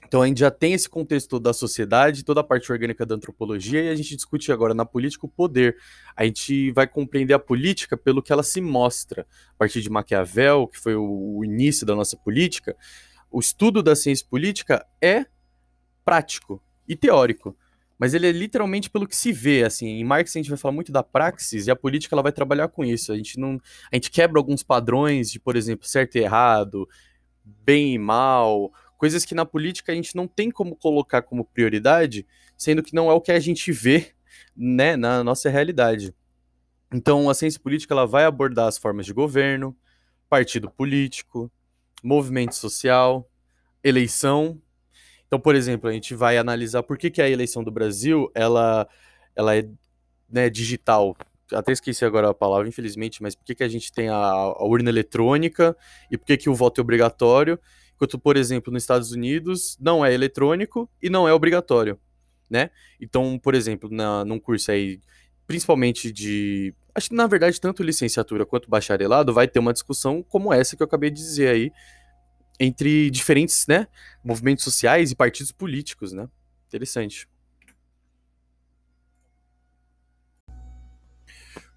Então 0.05 0.21
a 0.21 0.27
gente 0.27 0.41
já 0.41 0.51
tem 0.51 0.73
esse 0.73 0.87
contexto 0.87 1.39
da 1.39 1.53
sociedade, 1.53 2.23
toda 2.23 2.41
a 2.41 2.43
parte 2.43 2.71
orgânica 2.71 3.03
da 3.03 3.15
antropologia, 3.15 3.81
e 3.81 3.89
a 3.89 3.95
gente 3.95 4.15
discute 4.15 4.51
agora 4.51 4.75
na 4.75 4.85
política 4.85 5.25
o 5.25 5.29
poder. 5.29 5.75
A 6.15 6.23
gente 6.23 6.71
vai 6.73 6.85
compreender 6.85 7.33
a 7.33 7.39
política 7.39 7.97
pelo 7.97 8.21
que 8.21 8.31
ela 8.31 8.43
se 8.43 8.61
mostra. 8.61 9.25
A 9.55 9.57
partir 9.57 9.81
de 9.81 9.89
Maquiavel, 9.89 10.67
que 10.67 10.77
foi 10.77 10.93
o, 10.93 11.37
o 11.37 11.43
início 11.43 11.83
da 11.83 11.95
nossa 11.95 12.15
política, 12.15 12.77
o 13.31 13.39
estudo 13.39 13.81
da 13.81 13.95
ciência 13.95 14.27
política 14.29 14.85
é 15.01 15.25
prático 16.05 16.61
e 16.87 16.95
teórico. 16.95 17.57
Mas 18.03 18.13
ele 18.13 18.27
é 18.27 18.33
literalmente 18.33 18.89
pelo 18.89 19.07
que 19.07 19.15
se 19.15 19.31
vê, 19.31 19.63
assim, 19.63 19.87
em 19.87 20.03
Marx 20.03 20.35
a 20.35 20.39
gente 20.39 20.49
vai 20.49 20.57
falar 20.57 20.73
muito 20.73 20.91
da 20.91 21.01
praxis 21.01 21.67
e 21.67 21.71
a 21.71 21.75
política 21.75 22.13
ela 22.13 22.21
vai 22.21 22.33
trabalhar 22.33 22.67
com 22.67 22.83
isso. 22.83 23.13
A 23.13 23.15
gente 23.15 23.39
não, 23.39 23.57
a 23.89 23.95
gente 23.95 24.11
quebra 24.11 24.37
alguns 24.37 24.61
padrões 24.61 25.31
de, 25.31 25.39
por 25.39 25.55
exemplo, 25.55 25.87
certo 25.87 26.17
e 26.17 26.19
errado, 26.19 26.85
bem 27.45 27.93
e 27.93 27.97
mal, 27.97 28.73
coisas 28.97 29.23
que 29.23 29.33
na 29.33 29.45
política 29.45 29.93
a 29.93 29.95
gente 29.95 30.17
não 30.17 30.27
tem 30.27 30.51
como 30.51 30.75
colocar 30.75 31.21
como 31.21 31.45
prioridade, 31.45 32.27
sendo 32.57 32.83
que 32.83 32.93
não 32.93 33.09
é 33.09 33.13
o 33.13 33.21
que 33.21 33.31
a 33.31 33.39
gente 33.39 33.71
vê 33.71 34.11
né, 34.53 34.97
na 34.97 35.23
nossa 35.23 35.49
realidade. 35.49 36.13
Então, 36.93 37.29
a 37.29 37.33
ciência 37.33 37.57
política 37.61 37.93
ela 37.93 38.05
vai 38.05 38.25
abordar 38.25 38.67
as 38.67 38.77
formas 38.77 39.05
de 39.05 39.13
governo, 39.13 39.73
partido 40.27 40.69
político, 40.69 41.49
movimento 42.03 42.53
social, 42.53 43.31
eleição. 43.81 44.61
Então, 45.33 45.41
por 45.41 45.55
exemplo, 45.55 45.89
a 45.89 45.91
gente 45.91 46.13
vai 46.13 46.37
analisar 46.37 46.83
por 46.83 46.95
que, 46.95 47.09
que 47.09 47.19
a 47.19 47.27
eleição 47.27 47.63
do 47.63 47.71
Brasil 47.71 48.29
ela, 48.35 48.87
ela 49.35 49.57
é 49.57 49.67
né, 50.29 50.47
digital. 50.47 51.17
Até 51.51 51.71
esqueci 51.71 52.05
agora 52.05 52.29
a 52.29 52.35
palavra, 52.35 52.67
infelizmente, 52.67 53.19
mas 53.19 53.33
por 53.33 53.43
que, 53.43 53.55
que 53.55 53.63
a 53.63 53.67
gente 53.67 53.91
tem 53.91 54.09
a, 54.09 54.15
a 54.15 54.63
urna 54.63 54.91
eletrônica 54.91 55.75
e 56.11 56.19
por 56.19 56.27
que, 56.27 56.37
que 56.37 56.51
o 56.51 56.53
voto 56.53 56.79
é 56.79 56.83
obrigatório 56.83 57.59
Enquanto, 57.95 58.19
por 58.19 58.37
exemplo, 58.37 58.71
nos 58.71 58.83
Estados 58.83 59.11
Unidos 59.11 59.75
não 59.81 60.05
é 60.05 60.13
eletrônico 60.13 60.87
e 61.01 61.09
não 61.09 61.27
é 61.27 61.33
obrigatório, 61.33 61.97
né? 62.47 62.69
Então, 63.01 63.39
por 63.39 63.55
exemplo, 63.55 63.89
na, 63.91 64.23
num 64.23 64.37
curso 64.37 64.71
aí, 64.71 64.99
principalmente 65.47 66.11
de. 66.11 66.75
Acho 66.93 67.09
que 67.09 67.15
na 67.15 67.25
verdade, 67.25 67.59
tanto 67.59 67.81
licenciatura 67.81 68.45
quanto 68.45 68.69
bacharelado, 68.69 69.33
vai 69.33 69.47
ter 69.47 69.57
uma 69.57 69.73
discussão 69.73 70.21
como 70.21 70.53
essa 70.53 70.75
que 70.75 70.83
eu 70.83 70.85
acabei 70.85 71.09
de 71.09 71.15
dizer 71.15 71.47
aí, 71.47 71.71
entre 72.63 73.09
diferentes 73.09 73.67
né, 73.67 73.87
movimentos 74.23 74.63
sociais 74.63 75.11
e 75.11 75.15
partidos 75.15 75.51
políticos, 75.51 76.13
né? 76.13 76.27
Interessante. 76.67 77.27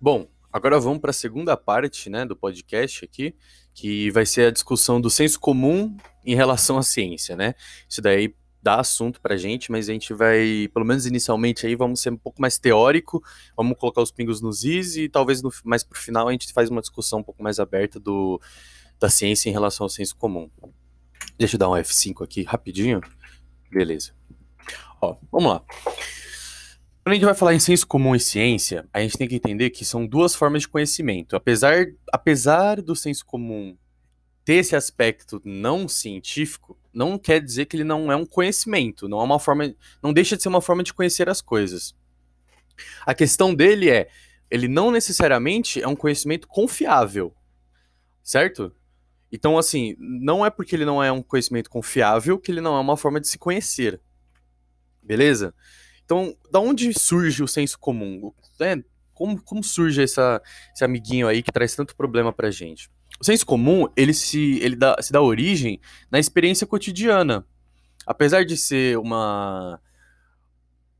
Bom, 0.00 0.28
agora 0.52 0.78
vamos 0.78 1.00
para 1.00 1.10
a 1.10 1.14
segunda 1.14 1.56
parte 1.56 2.08
né, 2.08 2.24
do 2.24 2.36
podcast 2.36 3.04
aqui, 3.04 3.34
que 3.74 4.10
vai 4.10 4.24
ser 4.24 4.48
a 4.48 4.50
discussão 4.50 5.00
do 5.00 5.10
senso 5.10 5.40
comum 5.40 5.96
em 6.24 6.34
relação 6.34 6.78
à 6.78 6.82
ciência, 6.82 7.34
né? 7.34 7.54
Isso 7.88 8.00
daí 8.00 8.34
dar 8.62 8.80
assunto 8.80 9.20
pra 9.20 9.36
gente, 9.36 9.70
mas 9.70 9.88
a 9.88 9.92
gente 9.92 10.12
vai, 10.12 10.68
pelo 10.74 10.84
menos 10.84 11.06
inicialmente 11.06 11.66
aí, 11.66 11.76
vamos 11.76 12.00
ser 12.00 12.10
um 12.10 12.16
pouco 12.16 12.42
mais 12.42 12.58
teórico, 12.58 13.22
vamos 13.56 13.78
colocar 13.78 14.02
os 14.02 14.10
pingos 14.10 14.40
nos 14.40 14.64
is 14.64 14.96
e 14.96 15.08
talvez 15.08 15.40
no, 15.40 15.52
mais 15.64 15.84
pro 15.84 15.98
final 15.98 16.26
a 16.28 16.32
gente 16.32 16.52
faz 16.52 16.68
uma 16.68 16.80
discussão 16.80 17.20
um 17.20 17.22
pouco 17.22 17.42
mais 17.42 17.60
aberta 17.60 18.00
do, 18.00 18.40
da 18.98 19.08
ciência 19.08 19.48
em 19.48 19.52
relação 19.52 19.84
ao 19.84 19.90
senso 19.90 20.16
comum. 20.16 20.50
Deixa 21.38 21.56
eu 21.56 21.58
dar 21.58 21.68
um 21.68 21.74
F5 21.74 22.24
aqui 22.24 22.42
rapidinho. 22.42 23.00
Beleza. 23.70 24.12
Ó, 25.00 25.16
vamos 25.30 25.50
lá. 25.50 25.64
Quando 27.02 27.12
a 27.12 27.14
gente 27.14 27.24
vai 27.24 27.34
falar 27.34 27.54
em 27.54 27.60
senso 27.60 27.86
comum 27.86 28.16
e 28.16 28.20
ciência, 28.20 28.88
a 28.92 29.00
gente 29.00 29.16
tem 29.16 29.28
que 29.28 29.36
entender 29.36 29.70
que 29.70 29.84
são 29.84 30.06
duas 30.06 30.34
formas 30.34 30.62
de 30.62 30.68
conhecimento. 30.68 31.36
Apesar, 31.36 31.86
apesar 32.12 32.82
do 32.82 32.96
senso 32.96 33.24
comum 33.24 33.76
ter 34.44 34.54
esse 34.54 34.74
aspecto 34.74 35.40
não 35.44 35.86
científico, 35.86 36.78
não 36.92 37.18
quer 37.18 37.40
dizer 37.40 37.66
que 37.66 37.76
ele 37.76 37.84
não 37.84 38.10
é 38.10 38.16
um 38.16 38.24
conhecimento, 38.24 39.08
não 39.08 39.20
é 39.20 39.22
uma 39.24 39.38
forma, 39.38 39.74
não 40.02 40.12
deixa 40.12 40.36
de 40.36 40.42
ser 40.42 40.48
uma 40.48 40.60
forma 40.60 40.82
de 40.82 40.94
conhecer 40.94 41.28
as 41.28 41.40
coisas. 41.40 41.94
A 43.04 43.14
questão 43.14 43.54
dele 43.54 43.90
é, 43.90 44.08
ele 44.50 44.68
não 44.68 44.90
necessariamente 44.90 45.82
é 45.82 45.86
um 45.86 45.96
conhecimento 45.96 46.48
confiável, 46.48 47.34
certo? 48.22 48.72
Então, 49.30 49.58
assim, 49.58 49.96
não 49.98 50.44
é 50.44 50.50
porque 50.50 50.74
ele 50.74 50.84
não 50.84 51.02
é 51.02 51.10
um 51.10 51.22
conhecimento 51.22 51.68
confiável 51.68 52.38
que 52.38 52.50
ele 52.50 52.60
não 52.60 52.76
é 52.76 52.80
uma 52.80 52.96
forma 52.96 53.20
de 53.20 53.28
se 53.28 53.38
conhecer. 53.38 54.00
Beleza? 55.02 55.54
Então, 56.04 56.36
da 56.50 56.60
onde 56.60 56.92
surge 56.98 57.42
o 57.42 57.48
senso 57.48 57.78
comum? 57.78 58.32
É, 58.60 58.76
como, 59.12 59.42
como 59.42 59.64
surge 59.64 60.02
essa, 60.02 60.40
esse 60.74 60.84
amiguinho 60.84 61.26
aí 61.26 61.42
que 61.42 61.50
traz 61.50 61.74
tanto 61.74 61.96
problema 61.96 62.32
pra 62.32 62.50
gente? 62.50 62.88
O 63.20 63.24
senso 63.24 63.46
comum, 63.46 63.88
ele 63.96 64.12
se, 64.12 64.58
ele 64.60 64.76
dá, 64.76 64.96
se 65.00 65.10
dá 65.10 65.20
origem 65.20 65.80
na 66.10 66.18
experiência 66.18 66.66
cotidiana. 66.66 67.46
Apesar 68.06 68.44
de 68.44 68.56
ser 68.56 68.98
uma 68.98 69.80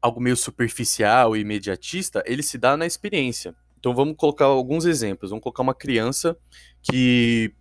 algo 0.01 0.21
meio 0.21 0.37
superficial 0.37 1.37
e 1.37 1.41
imediatista, 1.41 2.23
ele 2.27 2.43
se 2.43 2.57
dá 2.59 2.77
na 2.77 2.87
experiência. 2.87 3.55
Então 3.79 3.95
vamos 3.95 4.17
colocar 4.17 4.47
alguns 4.47 4.85
exemplos. 4.85 5.31
Vamos 5.31 5.43
colocar 5.43 5.63
uma 5.63 5.75
criança 5.75 6.37
que 6.83 7.55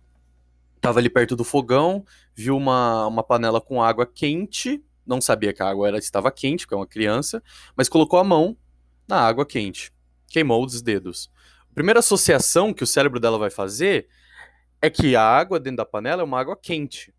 estava 0.86 1.00
ali 1.00 1.10
perto 1.10 1.34
do 1.34 1.42
fogão, 1.42 2.04
viu 2.34 2.56
uma, 2.56 3.08
uma 3.08 3.22
panela 3.22 3.60
com 3.60 3.82
água 3.82 4.06
quente, 4.06 4.82
não 5.04 5.20
sabia 5.20 5.52
que 5.52 5.62
a 5.62 5.68
água 5.68 5.88
era, 5.88 5.98
estava 5.98 6.30
quente, 6.30 6.64
porque 6.64 6.74
é 6.74 6.76
uma 6.76 6.86
criança, 6.86 7.42
mas 7.76 7.88
colocou 7.88 8.18
a 8.18 8.24
mão 8.24 8.56
na 9.08 9.20
água 9.20 9.44
quente, 9.44 9.92
queimou 10.28 10.64
os 10.64 10.80
dedos. 10.82 11.30
A 11.70 11.74
primeira 11.74 12.00
associação 12.00 12.72
que 12.72 12.84
o 12.84 12.86
cérebro 12.86 13.18
dela 13.18 13.38
vai 13.38 13.50
fazer 13.50 14.08
é 14.80 14.88
que 14.88 15.16
a 15.16 15.22
água 15.22 15.58
dentro 15.58 15.78
da 15.78 15.84
panela 15.84 16.22
é 16.22 16.24
uma 16.24 16.38
água 16.38 16.56
quente, 16.56 17.12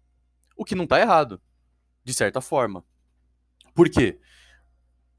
o 0.55 0.63
que 0.63 0.75
não 0.75 0.85
está 0.85 0.99
errado, 0.99 1.41
de 2.03 2.13
certa 2.13 2.39
forma. 2.39 2.85
Por 3.75 3.89
quê? 3.89 4.17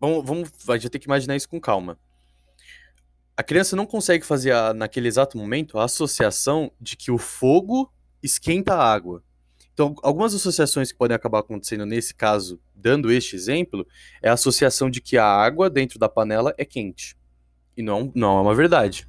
Vamos, 0.00 0.24
vamos, 0.24 0.50
vai 0.64 0.78
ter 0.78 0.98
que 0.98 1.06
imaginar 1.06 1.36
isso 1.36 1.48
com 1.48 1.60
calma. 1.60 1.98
A 3.36 3.42
criança 3.42 3.76
não 3.76 3.86
consegue 3.86 4.24
fazer, 4.24 4.52
a, 4.52 4.72
naquele 4.72 5.06
exato 5.06 5.36
momento, 5.36 5.78
a 5.78 5.84
associação 5.84 6.72
de 6.80 6.96
que 6.96 7.10
o 7.10 7.18
fogo 7.18 7.92
esquenta 8.22 8.74
a 8.74 8.92
água. 8.92 9.22
Então, 9.78 9.94
algumas 10.02 10.34
associações 10.34 10.90
que 10.90 10.98
podem 10.98 11.14
acabar 11.14 11.38
acontecendo 11.38 11.86
nesse 11.86 12.12
caso, 12.12 12.60
dando 12.74 13.12
este 13.12 13.36
exemplo, 13.36 13.86
é 14.20 14.28
a 14.28 14.32
associação 14.32 14.90
de 14.90 15.00
que 15.00 15.16
a 15.16 15.24
água 15.24 15.70
dentro 15.70 16.00
da 16.00 16.08
panela 16.08 16.52
é 16.58 16.64
quente. 16.64 17.16
E 17.76 17.82
não, 17.82 18.10
não 18.12 18.38
é 18.38 18.40
uma 18.40 18.54
verdade. 18.56 19.08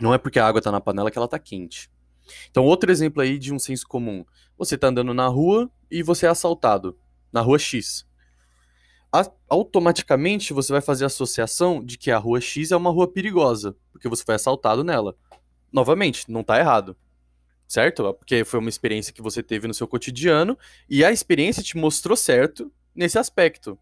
Não 0.00 0.14
é 0.14 0.18
porque 0.18 0.38
a 0.38 0.46
água 0.46 0.60
está 0.60 0.70
na 0.70 0.80
panela 0.80 1.10
que 1.10 1.18
ela 1.18 1.24
está 1.24 1.40
quente. 1.40 1.90
Então, 2.48 2.64
outro 2.64 2.92
exemplo 2.92 3.20
aí 3.20 3.36
de 3.36 3.52
um 3.52 3.58
senso 3.58 3.84
comum. 3.88 4.24
Você 4.56 4.76
está 4.76 4.88
andando 4.88 5.12
na 5.12 5.26
rua 5.26 5.68
e 5.90 6.04
você 6.04 6.26
é 6.26 6.28
assaltado, 6.28 6.96
na 7.32 7.40
rua 7.40 7.58
X. 7.58 8.06
A 9.12 9.28
automaticamente 9.48 10.52
você 10.52 10.70
vai 10.70 10.82
fazer 10.82 11.02
a 11.02 11.08
associação 11.08 11.84
de 11.84 11.98
que 11.98 12.12
a 12.12 12.18
rua 12.18 12.40
X 12.40 12.70
é 12.70 12.76
uma 12.76 12.90
rua 12.90 13.10
perigosa, 13.10 13.74
porque 13.90 14.08
você 14.08 14.22
foi 14.22 14.36
assaltado 14.36 14.84
nela. 14.84 15.16
Novamente, 15.72 16.30
não 16.30 16.42
está 16.42 16.60
errado 16.60 16.96
certo? 17.68 18.14
Porque 18.14 18.44
foi 18.44 18.58
uma 18.58 18.70
experiência 18.70 19.12
que 19.12 19.20
você 19.20 19.42
teve 19.42 19.68
no 19.68 19.74
seu 19.74 19.86
cotidiano 19.86 20.58
e 20.88 21.04
a 21.04 21.12
experiência 21.12 21.62
te 21.62 21.76
mostrou 21.76 22.16
certo 22.16 22.72
nesse 22.94 23.18
aspecto. 23.18 23.78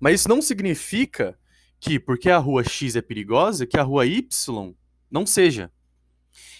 Mas 0.00 0.20
isso 0.20 0.28
não 0.28 0.40
significa 0.40 1.38
que, 1.78 2.00
porque 2.00 2.30
a 2.30 2.38
rua 2.38 2.64
X 2.64 2.96
é 2.96 3.02
perigosa, 3.02 3.66
que 3.66 3.78
a 3.78 3.82
rua 3.82 4.06
Y 4.06 4.74
não 5.10 5.26
seja. 5.26 5.70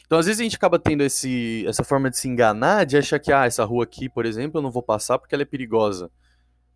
Então, 0.05 0.19
às 0.19 0.27
vezes, 0.27 0.41
a 0.41 0.45
gente 0.45 0.57
acaba 0.57 0.79
tendo 0.79 1.03
esse, 1.03 1.65
essa 1.67 1.83
forma 1.83 2.09
de 2.09 2.17
se 2.17 2.29
enganar, 2.29 2.85
de 2.85 2.97
achar 2.97 3.19
que, 3.19 3.33
ah, 3.33 3.45
essa 3.45 3.65
rua 3.65 3.83
aqui, 3.85 4.09
por 4.09 4.25
exemplo, 4.25 4.59
eu 4.59 4.63
não 4.63 4.71
vou 4.71 4.83
passar 4.83 5.19
porque 5.19 5.35
ela 5.35 5.43
é 5.43 5.47
perigosa. 5.47 6.11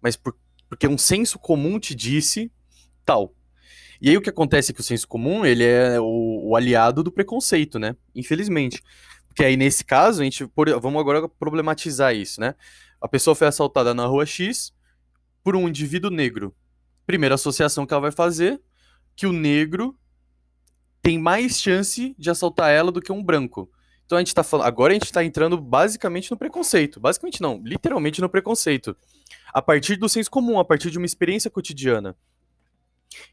Mas 0.01 0.17
por, 0.17 0.37
porque 0.69 0.89
um 0.89 0.99
senso 0.99 1.39
comum 1.39 1.79
te 1.79 1.95
disse 1.95 2.51
tal. 3.05 3.33
E 4.01 4.09
aí 4.11 4.17
o 4.17 4.23
que 4.23 4.31
acontece 4.31 4.71
é 4.71 4.75
que 4.75 4.81
o 4.81 4.85
senso 4.85 5.07
comum, 5.07 5.45
ele 5.45 5.65
é 5.65 6.01
o, 6.01 6.49
o 6.49 6.57
aliado 6.57 7.03
do 7.03 7.13
preconceito, 7.13 7.79
né? 7.79 7.95
Infelizmente. 8.15 8.83
Porque 9.29 9.45
aí, 9.45 9.57
nesse 9.57 9.85
caso, 9.85 10.23
a 10.23 10.25
gente. 10.25 10.47
Por, 10.47 10.69
vamos 10.81 11.01
agora 11.01 11.29
problematizar 11.29 12.15
isso, 12.15 12.41
né? 12.41 12.55
A 13.01 13.09
pessoa 13.09 13.35
foi 13.35 13.47
assaltada 13.47 13.95
na 13.95 14.07
rua 14.07 14.27
X 14.27 14.73
por 15.43 15.55
um 15.55 15.69
indivíduo 15.69 16.11
negro. 16.11 16.55
Primeira 17.07 17.35
associação 17.35 17.87
que 17.87 17.93
ela 17.93 18.01
vai 18.01 18.13
fazer, 18.13 18.61
que 19.17 19.27
o 19.27 19.33
negro 19.33 19.97
tem 21.03 21.19
mais 21.19 21.61
chance 21.61 22.15
de 22.19 22.31
assaltar 22.31 22.71
ela 22.71 22.93
do 22.93 23.01
que 23.01 23.13
um 23.13 23.23
branco. 23.23 23.71
Então 24.05 24.19
a 24.19 24.21
gente 24.21 24.35
tá 24.35 24.43
falando. 24.43 24.67
Agora 24.67 24.93
a 24.93 24.95
gente 24.95 25.13
tá 25.13 25.25
entrando 25.25 25.57
basicamente 25.57 26.31
no 26.31 26.37
preconceito. 26.37 26.99
Basicamente 26.99 27.41
não, 27.41 27.63
literalmente 27.65 28.21
no 28.21 28.29
preconceito. 28.29 28.97
A 29.53 29.63
partir 29.63 29.97
do 29.97 30.09
senso 30.09 30.31
comum, 30.31 30.59
a 30.59 30.65
partir 30.65 30.91
de 30.91 30.99
uma 30.99 31.07
experiência 31.07 31.51
cotidiana. 31.51 32.17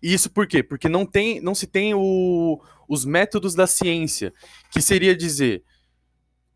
Isso 0.02 0.30
por 0.30 0.48
quê? 0.48 0.64
Porque 0.64 0.90
não, 0.90 1.06
tem, 1.06 1.40
não 1.42 1.54
se 1.54 1.68
tem 1.68 1.94
o, 1.94 2.62
os 2.88 3.06
métodos 3.06 3.56
da 3.56 3.68
ciência, 3.68 4.34
que 4.72 4.82
seria 4.82 5.16
dizer, 5.16 5.64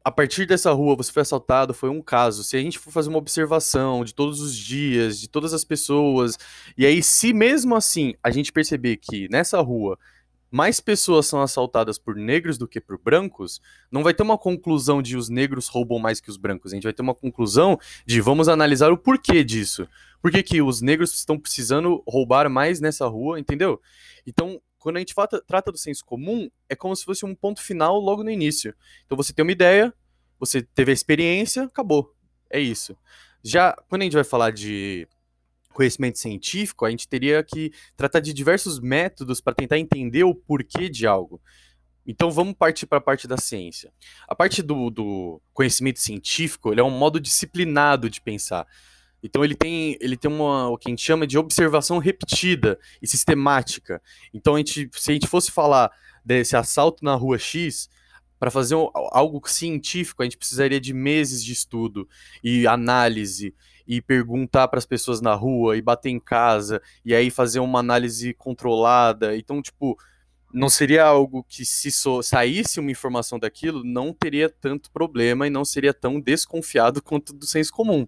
a 0.03 0.11
partir 0.11 0.45
dessa 0.45 0.71
rua 0.71 0.95
você 0.95 1.11
foi 1.11 1.21
assaltado, 1.21 1.73
foi 1.73 1.89
um 1.89 2.01
caso. 2.01 2.43
Se 2.43 2.57
a 2.57 2.59
gente 2.59 2.79
for 2.79 2.91
fazer 2.91 3.09
uma 3.09 3.19
observação 3.19 4.03
de 4.03 4.13
todos 4.13 4.41
os 4.41 4.55
dias, 4.55 5.19
de 5.19 5.29
todas 5.29 5.53
as 5.53 5.63
pessoas, 5.63 6.37
e 6.77 6.85
aí 6.85 7.03
se 7.03 7.33
mesmo 7.33 7.75
assim 7.75 8.13
a 8.23 8.31
gente 8.31 8.51
perceber 8.51 8.97
que 8.97 9.27
nessa 9.29 9.61
rua 9.61 9.97
mais 10.51 10.81
pessoas 10.81 11.27
são 11.27 11.41
assaltadas 11.41 11.97
por 11.97 12.15
negros 12.15 12.57
do 12.57 12.67
que 12.67 12.81
por 12.81 12.99
brancos, 12.99 13.61
não 13.89 14.03
vai 14.03 14.13
ter 14.13 14.21
uma 14.21 14.37
conclusão 14.37 15.01
de 15.01 15.15
os 15.15 15.29
negros 15.29 15.69
roubam 15.69 15.97
mais 15.97 16.19
que 16.19 16.29
os 16.29 16.35
brancos. 16.35 16.73
A 16.73 16.75
gente 16.75 16.83
vai 16.83 16.91
ter 16.91 17.01
uma 17.01 17.15
conclusão 17.15 17.79
de 18.05 18.19
vamos 18.19 18.49
analisar 18.49 18.91
o 18.91 18.97
porquê 18.97 19.43
disso. 19.45 19.87
Por 20.21 20.29
que, 20.29 20.43
que 20.43 20.61
os 20.61 20.81
negros 20.81 21.13
estão 21.13 21.39
precisando 21.39 22.03
roubar 22.05 22.49
mais 22.49 22.81
nessa 22.81 23.07
rua, 23.07 23.39
entendeu? 23.39 23.81
Então, 24.27 24.61
quando 24.77 24.97
a 24.97 24.99
gente 24.99 25.15
trata 25.47 25.71
do 25.71 25.77
senso 25.77 26.03
comum, 26.03 26.49
é 26.67 26.75
como 26.75 26.95
se 26.95 27.05
fosse 27.05 27.25
um 27.25 27.33
ponto 27.33 27.61
final 27.61 27.97
logo 27.99 28.23
no 28.23 28.29
início. 28.29 28.75
Então 29.05 29.15
você 29.15 29.31
tem 29.31 29.43
uma 29.43 29.51
ideia, 29.51 29.93
você 30.39 30.61
teve 30.61 30.91
a 30.91 30.93
experiência, 30.93 31.63
acabou. 31.63 32.13
É 32.49 32.59
isso. 32.59 32.97
Já 33.43 33.73
quando 33.87 34.01
a 34.01 34.05
gente 34.05 34.13
vai 34.13 34.23
falar 34.23 34.51
de 34.51 35.07
conhecimento 35.71 36.19
científico, 36.19 36.85
a 36.85 36.89
gente 36.89 37.07
teria 37.07 37.43
que 37.43 37.71
tratar 37.95 38.19
de 38.19 38.33
diversos 38.33 38.79
métodos 38.79 39.41
para 39.41 39.53
tentar 39.53 39.77
entender 39.77 40.23
o 40.23 40.35
porquê 40.35 40.89
de 40.89 41.07
algo. 41.07 41.41
Então 42.05 42.31
vamos 42.31 42.53
partir 42.53 42.85
para 42.85 42.97
a 42.97 43.01
parte 43.01 43.27
da 43.27 43.37
ciência. 43.37 43.91
A 44.27 44.35
parte 44.35 44.61
do, 44.61 44.89
do 44.89 45.41
conhecimento 45.53 45.99
científico 45.99 46.73
é 46.73 46.83
um 46.83 46.89
modo 46.89 47.19
disciplinado 47.19 48.09
de 48.09 48.19
pensar. 48.19 48.67
Então 49.23 49.45
ele 49.45 49.55
tem, 49.55 49.97
ele 50.01 50.17
tem 50.17 50.31
uma, 50.31 50.69
o 50.69 50.77
que 50.77 50.89
a 50.89 50.91
gente 50.91 51.03
chama 51.03 51.27
de 51.27 51.37
observação 51.37 51.99
repetida 51.99 52.79
e 53.01 53.07
sistemática. 53.07 54.01
Então 54.33 54.55
a 54.55 54.57
gente, 54.57 54.89
se 54.93 55.11
a 55.11 55.13
gente 55.13 55.27
fosse 55.27 55.51
falar 55.51 55.91
desse 56.25 56.55
assalto 56.55 57.03
na 57.05 57.13
rua 57.13 57.37
X, 57.37 57.89
para 58.41 58.49
fazer 58.49 58.73
algo 59.11 59.39
científico, 59.47 60.23
a 60.23 60.25
gente 60.25 60.35
precisaria 60.35 60.81
de 60.81 60.95
meses 60.95 61.43
de 61.43 61.53
estudo 61.53 62.09
e 62.43 62.65
análise 62.65 63.53
e 63.85 64.01
perguntar 64.01 64.67
para 64.67 64.79
as 64.79 64.85
pessoas 64.85 65.21
na 65.21 65.35
rua 65.35 65.77
e 65.77 65.81
bater 65.81 66.09
em 66.09 66.19
casa 66.19 66.81
e 67.05 67.13
aí 67.13 67.29
fazer 67.29 67.59
uma 67.59 67.77
análise 67.77 68.33
controlada. 68.33 69.37
Então, 69.37 69.61
tipo, 69.61 69.95
não 70.51 70.69
seria 70.69 71.03
algo 71.03 71.43
que 71.47 71.63
se 71.63 71.91
so 71.91 72.23
saísse 72.23 72.79
uma 72.79 72.89
informação 72.89 73.37
daquilo, 73.37 73.83
não 73.83 74.11
teria 74.11 74.49
tanto 74.49 74.89
problema 74.89 75.45
e 75.45 75.51
não 75.51 75.63
seria 75.63 75.93
tão 75.93 76.19
desconfiado 76.19 76.99
quanto 77.05 77.33
do 77.33 77.45
senso 77.45 77.71
comum. 77.71 78.07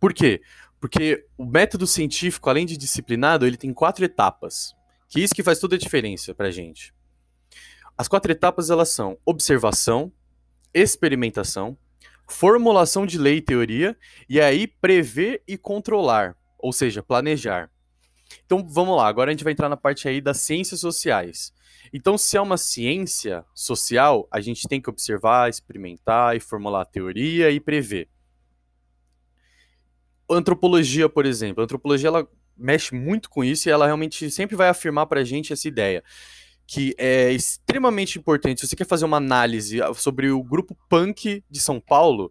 Por 0.00 0.12
quê? 0.12 0.42
Porque 0.80 1.24
o 1.36 1.46
método 1.46 1.86
científico, 1.86 2.50
além 2.50 2.66
de 2.66 2.76
disciplinado, 2.76 3.46
ele 3.46 3.56
tem 3.56 3.72
quatro 3.72 4.04
etapas. 4.04 4.74
Que 5.08 5.20
é 5.20 5.22
isso 5.22 5.36
que 5.36 5.42
faz 5.44 5.60
toda 5.60 5.76
a 5.76 5.78
diferença 5.78 6.34
para 6.34 6.50
gente. 6.50 6.92
As 7.98 8.06
quatro 8.06 8.30
etapas 8.30 8.70
elas 8.70 8.90
são 8.90 9.18
observação, 9.26 10.12
experimentação, 10.72 11.76
formulação 12.28 13.04
de 13.04 13.18
lei 13.18 13.38
e 13.38 13.42
teoria, 13.42 13.98
e 14.28 14.40
aí 14.40 14.68
prever 14.68 15.42
e 15.48 15.58
controlar, 15.58 16.36
ou 16.56 16.72
seja, 16.72 17.02
planejar. 17.02 17.68
Então 18.46 18.64
vamos 18.64 18.96
lá, 18.96 19.08
agora 19.08 19.30
a 19.30 19.32
gente 19.32 19.42
vai 19.42 19.52
entrar 19.52 19.68
na 19.68 19.76
parte 19.76 20.06
aí 20.06 20.20
das 20.20 20.38
ciências 20.38 20.78
sociais. 20.78 21.52
Então, 21.92 22.16
se 22.18 22.36
é 22.36 22.40
uma 22.40 22.56
ciência 22.56 23.44
social, 23.54 24.28
a 24.30 24.40
gente 24.40 24.68
tem 24.68 24.80
que 24.80 24.90
observar, 24.90 25.48
experimentar 25.48 26.36
e 26.36 26.40
formular 26.40 26.82
a 26.82 26.84
teoria 26.84 27.50
e 27.50 27.58
prever. 27.58 28.08
antropologia, 30.30 31.08
por 31.08 31.24
exemplo. 31.24 31.62
A 31.62 31.64
antropologia 31.64 32.08
ela 32.08 32.28
mexe 32.56 32.94
muito 32.94 33.30
com 33.30 33.42
isso 33.42 33.68
e 33.68 33.72
ela 33.72 33.86
realmente 33.86 34.30
sempre 34.30 34.54
vai 34.54 34.68
afirmar 34.68 35.06
pra 35.06 35.24
gente 35.24 35.52
essa 35.52 35.66
ideia 35.66 36.04
que 36.68 36.94
é 36.98 37.32
extremamente 37.32 38.18
importante. 38.18 38.60
Se 38.60 38.68
você 38.68 38.76
quer 38.76 38.86
fazer 38.86 39.06
uma 39.06 39.16
análise 39.16 39.78
sobre 39.94 40.30
o 40.30 40.42
grupo 40.42 40.76
punk 40.86 41.42
de 41.50 41.60
São 41.60 41.80
Paulo, 41.80 42.30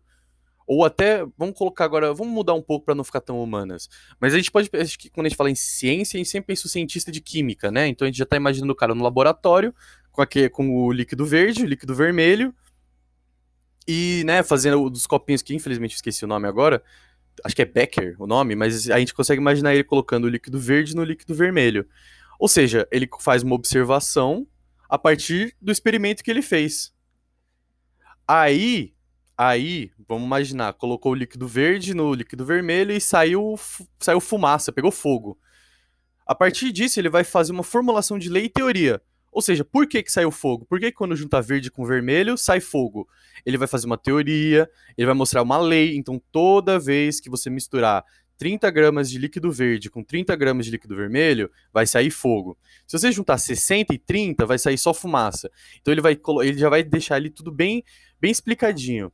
ou 0.68 0.86
até, 0.86 1.26
vamos 1.36 1.58
colocar 1.58 1.86
agora, 1.86 2.14
vamos 2.14 2.32
mudar 2.32 2.54
um 2.54 2.62
pouco 2.62 2.86
para 2.86 2.94
não 2.94 3.04
ficar 3.04 3.20
tão 3.20 3.42
humanas. 3.42 3.90
Mas 4.20 4.36
a 4.36 4.38
gente 4.38 4.52
pode, 4.52 4.70
acho 4.74 5.00
que 5.00 5.10
quando 5.10 5.26
a 5.26 5.30
gente 5.30 5.38
fala 5.38 5.50
em 5.50 5.56
ciência, 5.56 6.18
a 6.18 6.20
gente 6.20 6.30
sempre 6.30 6.48
pensa 6.48 6.68
o 6.68 6.70
cientista 6.70 7.12
de 7.12 7.20
química, 7.20 7.72
né? 7.72 7.88
Então 7.88 8.06
a 8.06 8.10
gente 8.10 8.18
já 8.18 8.26
está 8.26 8.36
imaginando 8.36 8.72
o 8.72 8.76
cara 8.76 8.94
no 8.94 9.04
laboratório, 9.04 9.74
com, 10.12 10.22
aquele, 10.22 10.50
com 10.50 10.70
o 10.70 10.92
líquido 10.92 11.26
verde, 11.26 11.64
o 11.64 11.66
líquido 11.66 11.96
vermelho, 11.96 12.54
e, 13.88 14.22
né, 14.24 14.44
fazendo 14.44 14.88
dos 14.88 15.08
copinhos 15.08 15.42
que 15.42 15.56
infelizmente 15.56 15.96
esqueci 15.96 16.26
o 16.26 16.28
nome 16.28 16.48
agora, 16.48 16.84
acho 17.44 17.56
que 17.56 17.64
é 17.64 17.66
Becker 17.66 18.16
o 18.20 18.28
nome, 18.28 18.56
mas 18.56 18.88
a 18.92 19.00
gente 19.00 19.16
consegue 19.16 19.42
imaginar 19.42 19.74
ele 19.74 19.84
colocando 19.84 20.26
o 20.26 20.30
líquido 20.30 20.60
verde 20.60 20.96
no 20.96 21.04
líquido 21.04 21.34
vermelho. 21.34 21.88
Ou 22.40 22.48
seja, 22.48 22.88
ele 22.92 23.10
faz 23.20 23.44
uma 23.44 23.56
observação 23.56 24.48
a 24.90 24.98
partir 24.98 25.56
do 25.62 25.72
experimento 25.72 26.24
que 26.24 26.32
ele 26.32 26.42
fez. 26.42 26.94
Aí, 28.28 28.94
aí, 29.38 29.92
vamos 30.08 30.26
imaginar, 30.26 30.74
colocou 30.74 31.14
o 31.14 31.16
líquido 31.16 31.48
verde 31.48 31.94
no 31.94 32.14
líquido 32.14 32.46
vermelho 32.46 32.92
e 32.92 33.02
saiu, 33.02 33.56
saiu 34.00 34.20
fumaça, 34.20 34.72
pegou 34.72 34.92
fogo. 34.92 35.38
A 36.26 36.36
partir 36.36 36.72
disso, 36.72 37.00
ele 37.00 37.10
vai 37.10 37.24
fazer 37.24 37.54
uma 37.54 37.64
formulação 37.64 38.20
de 38.20 38.30
lei 38.30 38.46
e 38.46 38.50
teoria. 38.50 39.02
Ou 39.32 39.42
seja, 39.42 39.64
por 39.64 39.88
que, 39.88 40.02
que 40.04 40.12
saiu 40.12 40.32
fogo? 40.32 40.66
Por 40.66 40.80
que, 40.80 40.88
que 40.92 40.98
quando 40.98 41.16
junta 41.16 41.42
verde 41.42 41.70
com 41.72 41.86
vermelho 41.86 42.38
sai 42.38 42.60
fogo? 42.60 43.08
Ele 43.46 43.58
vai 43.58 43.68
fazer 43.68 43.86
uma 43.86 43.98
teoria, 43.98 44.70
ele 44.98 45.06
vai 45.06 45.16
mostrar 45.16 45.42
uma 45.42 45.58
lei. 45.58 45.96
Então, 45.96 46.22
toda 46.32 46.80
vez 46.80 47.20
que 47.20 47.30
você 47.30 47.50
misturar 47.50 48.04
30 48.38 48.70
gramas 48.70 49.10
de 49.10 49.18
líquido 49.18 49.52
verde 49.52 49.90
com 49.90 50.04
30 50.04 50.36
gramas 50.36 50.66
de 50.66 50.72
líquido 50.72 50.96
vermelho, 50.96 51.52
vai 51.74 51.86
sair 51.88 52.12
fogo. 52.12 52.58
Se 52.86 52.98
você 52.98 53.12
juntar 53.12 53.38
60 53.38 53.94
e 53.94 53.98
30, 53.98 54.46
vai 54.46 54.58
sair 54.60 54.78
só 54.78 54.94
fumaça. 54.94 55.50
Então 55.82 55.92
ele, 55.92 56.02
vai, 56.02 56.18
ele 56.44 56.58
já 56.58 56.70
vai 56.70 56.84
deixar 56.84 57.16
ali 57.16 57.30
tudo 57.30 57.52
bem, 57.52 57.84
bem 58.20 58.32
explicadinho. 58.32 59.12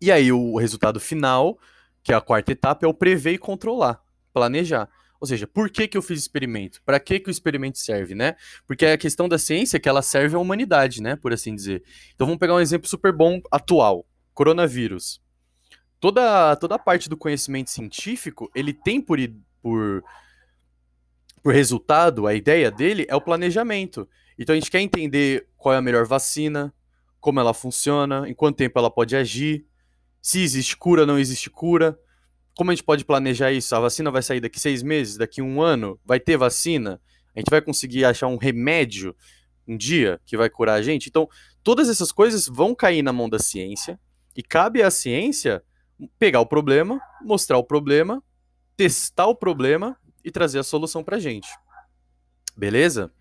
E 0.00 0.12
aí 0.12 0.30
o 0.30 0.56
resultado 0.56 1.00
final, 1.00 1.58
que 2.02 2.12
é 2.12 2.16
a 2.16 2.20
quarta 2.20 2.52
etapa, 2.52 2.86
é 2.86 2.88
o 2.88 2.94
prever 2.94 3.32
e 3.32 3.38
controlar, 3.38 4.00
planejar. 4.32 4.88
Ou 5.20 5.26
seja, 5.26 5.48
por 5.48 5.68
que, 5.68 5.88
que 5.88 5.98
eu 5.98 6.02
fiz 6.02 6.20
experimento? 6.20 6.80
Para 6.84 7.00
que, 7.00 7.18
que 7.18 7.28
o 7.28 7.32
experimento 7.32 7.78
serve, 7.78 8.14
né? 8.14 8.36
Porque 8.66 8.86
a 8.86 8.96
questão 8.96 9.28
da 9.28 9.36
ciência 9.36 9.76
é 9.76 9.80
que 9.80 9.88
ela 9.88 10.00
serve 10.00 10.36
à 10.36 10.38
humanidade, 10.38 11.02
né? 11.02 11.16
Por 11.16 11.32
assim 11.32 11.56
dizer. 11.56 11.82
Então 12.14 12.24
vamos 12.24 12.38
pegar 12.38 12.54
um 12.54 12.60
exemplo 12.60 12.88
super 12.88 13.12
bom 13.12 13.40
atual: 13.50 14.06
coronavírus 14.32 15.20
toda, 16.00 16.56
toda 16.56 16.74
a 16.74 16.78
parte 16.78 17.08
do 17.08 17.16
conhecimento 17.16 17.70
científico, 17.70 18.50
ele 18.54 18.72
tem 18.72 19.00
por, 19.00 19.18
por, 19.62 20.04
por 21.42 21.54
resultado, 21.54 22.26
a 22.26 22.34
ideia 22.34 22.70
dele 22.70 23.06
é 23.08 23.16
o 23.16 23.20
planejamento. 23.20 24.08
Então 24.38 24.54
a 24.54 24.58
gente 24.58 24.70
quer 24.70 24.80
entender 24.80 25.48
qual 25.56 25.74
é 25.74 25.78
a 25.78 25.82
melhor 25.82 26.06
vacina, 26.06 26.72
como 27.20 27.40
ela 27.40 27.52
funciona, 27.52 28.28
em 28.28 28.34
quanto 28.34 28.56
tempo 28.56 28.78
ela 28.78 28.90
pode 28.90 29.16
agir, 29.16 29.66
se 30.22 30.40
existe 30.40 30.76
cura 30.76 31.06
não 31.06 31.18
existe 31.18 31.50
cura. 31.50 31.98
Como 32.56 32.70
a 32.70 32.74
gente 32.74 32.84
pode 32.84 33.04
planejar 33.04 33.52
isso? 33.52 33.74
A 33.74 33.80
vacina 33.80 34.10
vai 34.10 34.22
sair 34.22 34.40
daqui 34.40 34.58
seis 34.58 34.82
meses, 34.82 35.16
daqui 35.16 35.40
um 35.40 35.62
ano? 35.62 35.98
Vai 36.04 36.18
ter 36.18 36.36
vacina? 36.36 37.00
A 37.34 37.38
gente 37.38 37.50
vai 37.50 37.60
conseguir 37.60 38.04
achar 38.04 38.26
um 38.26 38.36
remédio 38.36 39.14
um 39.66 39.76
dia 39.76 40.20
que 40.24 40.36
vai 40.36 40.50
curar 40.50 40.74
a 40.74 40.82
gente? 40.82 41.08
Então, 41.08 41.28
todas 41.62 41.88
essas 41.88 42.10
coisas 42.10 42.48
vão 42.48 42.74
cair 42.74 43.02
na 43.02 43.12
mão 43.12 43.28
da 43.28 43.38
ciência 43.38 43.98
e 44.36 44.42
cabe 44.42 44.82
à 44.82 44.90
ciência 44.90 45.62
pegar 46.18 46.40
o 46.40 46.46
problema, 46.46 47.00
mostrar 47.22 47.58
o 47.58 47.64
problema, 47.64 48.22
testar 48.76 49.26
o 49.26 49.34
problema 49.34 49.96
e 50.24 50.30
trazer 50.30 50.58
a 50.58 50.62
solução 50.62 51.02
pra 51.02 51.18
gente. 51.18 51.48
Beleza? 52.56 53.12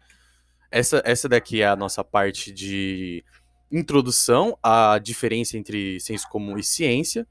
Essa, 0.69 1.01
essa 1.05 1.29
daqui 1.29 1.61
é 1.61 1.67
a 1.67 1.75
nossa 1.75 2.03
parte 2.03 2.51
de 2.51 3.23
introdução 3.71 4.57
à 4.61 4.97
diferença 4.97 5.57
entre 5.57 5.99
senso 5.99 6.27
comum 6.29 6.57
e 6.57 6.63
ciência. 6.63 7.27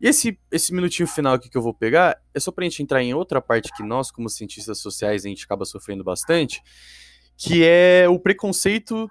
E 0.00 0.06
esse, 0.06 0.38
esse 0.50 0.74
minutinho 0.74 1.08
final 1.08 1.34
aqui 1.34 1.48
que 1.48 1.56
eu 1.56 1.62
vou 1.62 1.72
pegar 1.72 2.20
é 2.34 2.40
só 2.40 2.50
para 2.50 2.64
a 2.64 2.68
gente 2.68 2.82
entrar 2.82 3.02
em 3.02 3.14
outra 3.14 3.40
parte 3.40 3.72
que 3.74 3.82
nós, 3.82 4.10
como 4.10 4.28
cientistas 4.28 4.78
sociais, 4.78 5.24
a 5.24 5.28
gente 5.28 5.44
acaba 5.44 5.64
sofrendo 5.64 6.04
bastante, 6.04 6.62
que 7.36 7.64
é 7.64 8.06
o 8.08 8.18
preconceito 8.18 9.10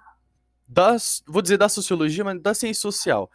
das, 0.68 1.24
vou 1.28 1.42
dizer 1.42 1.58
da 1.58 1.70
sociologia, 1.70 2.24
mas 2.24 2.42
da 2.42 2.54
ciência 2.54 2.82
social 2.82 3.30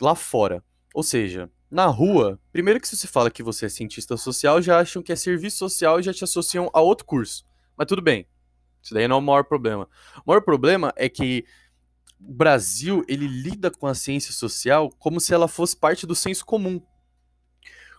lá 0.00 0.14
fora. 0.14 0.64
Ou 0.94 1.02
seja, 1.02 1.48
na 1.72 1.86
rua, 1.86 2.38
primeiro 2.52 2.78
que 2.78 2.86
se 2.86 2.94
você 2.94 3.06
fala 3.06 3.30
que 3.30 3.42
você 3.42 3.64
é 3.64 3.68
cientista 3.70 4.14
social, 4.18 4.60
já 4.60 4.78
acham 4.78 5.02
que 5.02 5.10
é 5.10 5.16
serviço 5.16 5.56
social 5.56 5.98
e 5.98 6.02
já 6.02 6.12
te 6.12 6.22
associam 6.22 6.70
a 6.74 6.82
outro 6.82 7.06
curso. 7.06 7.46
Mas 7.74 7.86
tudo 7.86 8.02
bem. 8.02 8.28
Isso 8.82 8.92
daí 8.92 9.08
não 9.08 9.16
é 9.16 9.18
o 9.18 9.22
maior 9.22 9.44
problema. 9.44 9.88
O 10.18 10.28
maior 10.28 10.42
problema 10.42 10.92
é 10.96 11.08
que 11.08 11.46
o 12.20 12.30
Brasil, 12.30 13.02
ele 13.08 13.26
lida 13.26 13.70
com 13.70 13.86
a 13.86 13.94
ciência 13.94 14.34
social 14.34 14.90
como 14.98 15.18
se 15.18 15.32
ela 15.32 15.48
fosse 15.48 15.74
parte 15.74 16.06
do 16.06 16.14
senso 16.14 16.44
comum. 16.44 16.78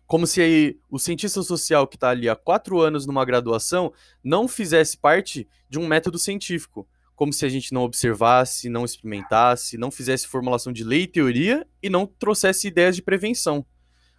Como 0.06 0.28
se 0.28 0.40
aí, 0.40 0.80
o 0.88 1.00
cientista 1.00 1.42
social 1.42 1.88
que 1.88 1.96
está 1.96 2.12
ali 2.12 2.30
há 2.30 2.36
quatro 2.36 2.80
anos 2.80 3.08
numa 3.08 3.26
graduação 3.26 3.92
não 4.24 4.48
fizesse 4.48 4.96
parte 4.96 5.48
de 5.68 5.80
um 5.80 5.88
método 5.88 6.20
científico 6.20 6.88
como 7.16 7.32
se 7.32 7.46
a 7.46 7.50
gente 7.50 7.74
não 7.74 7.84
observasse, 7.84 8.70
não 8.70 8.86
experimentasse, 8.86 9.78
não 9.78 9.92
fizesse 9.92 10.28
formulação 10.28 10.74
de 10.74 10.84
lei 10.84 11.04
e 11.04 11.08
teoria 11.08 11.68
e 11.82 11.90
não 11.90 12.06
trouxesse 12.06 12.68
ideias 12.68 12.96
de 12.96 13.02
prevenção. 13.02 13.66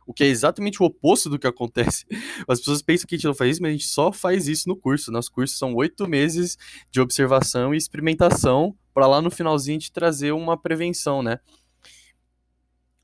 O 0.06 0.12
que 0.12 0.22
é 0.22 0.26
exatamente 0.26 0.82
o 0.82 0.86
oposto 0.86 1.30
do 1.30 1.38
que 1.38 1.46
acontece. 1.46 2.04
As 2.46 2.58
pessoas 2.58 2.82
pensam 2.82 3.06
que 3.06 3.14
a 3.14 3.18
gente 3.18 3.26
não 3.26 3.34
faz 3.34 3.52
isso, 3.52 3.62
mas 3.62 3.70
a 3.70 3.72
gente 3.72 3.86
só 3.86 4.12
faz 4.12 4.46
isso 4.48 4.68
no 4.68 4.76
curso. 4.76 5.10
Nossos 5.10 5.30
cursos 5.30 5.58
são 5.58 5.74
oito 5.74 6.06
meses 6.06 6.58
de 6.90 7.00
observação 7.00 7.74
e 7.74 7.78
experimentação 7.78 8.76
para 8.92 9.06
lá 9.06 9.20
no 9.20 9.30
finalzinho 9.30 9.78
te 9.78 9.90
trazer 9.90 10.32
uma 10.32 10.56
prevenção, 10.56 11.22
né? 11.22 11.40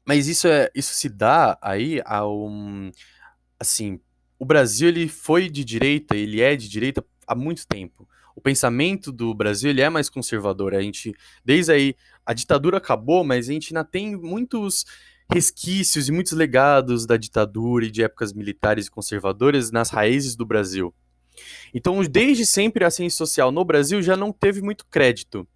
Mas 0.07 0.29
isso 0.29 0.47
é 0.47 0.71
isso 0.75 0.93
se 0.93 1.09
dá 1.09 1.59
aí 1.63 2.03
a 2.05 2.27
um 2.27 2.91
assim, 3.59 4.01
o 4.39 4.45
Brasil 4.45 4.89
ele 4.89 5.07
foi 5.09 5.49
de 5.49 5.65
direita, 5.65 6.17
ele 6.17 6.41
é 6.41 6.57
de 6.57 6.69
direita 6.69 7.05
há 7.27 7.35
muito 7.35 7.67
tempo 7.67 8.09
o 8.41 8.43
pensamento 8.43 9.13
do 9.13 9.35
Brasil 9.35 9.69
ele 9.69 9.83
é 9.83 9.91
mais 9.91 10.09
conservador. 10.09 10.75
A 10.75 10.81
gente, 10.81 11.15
desde 11.45 11.73
aí, 11.73 11.95
a 12.25 12.33
ditadura 12.33 12.79
acabou, 12.79 13.23
mas 13.23 13.49
a 13.49 13.53
gente 13.53 13.77
ainda 13.77 13.85
tem 13.85 14.17
muitos 14.17 14.87
resquícios 15.31 16.09
e 16.09 16.13
muitos 16.13 16.33
legados 16.33 17.07
da 17.07 17.19
ditadura 17.19 17.85
e 17.85 17.91
de 17.91 18.03
épocas 18.03 18.33
militares 18.33 18.87
e 18.87 18.91
conservadoras 18.91 19.71
nas 19.71 19.91
raízes 19.91 20.35
do 20.35 20.47
Brasil. 20.47 20.93
Então, 21.75 22.03
desde 22.03 22.47
sempre, 22.47 22.83
a 22.83 22.91
ciência 22.91 23.19
social 23.19 23.53
no 23.53 23.65
Brasil 23.65 24.01
já 24.01 24.17
não 24.17 24.33
teve 24.33 24.63
muito 24.63 24.87
crédito. 24.87 25.47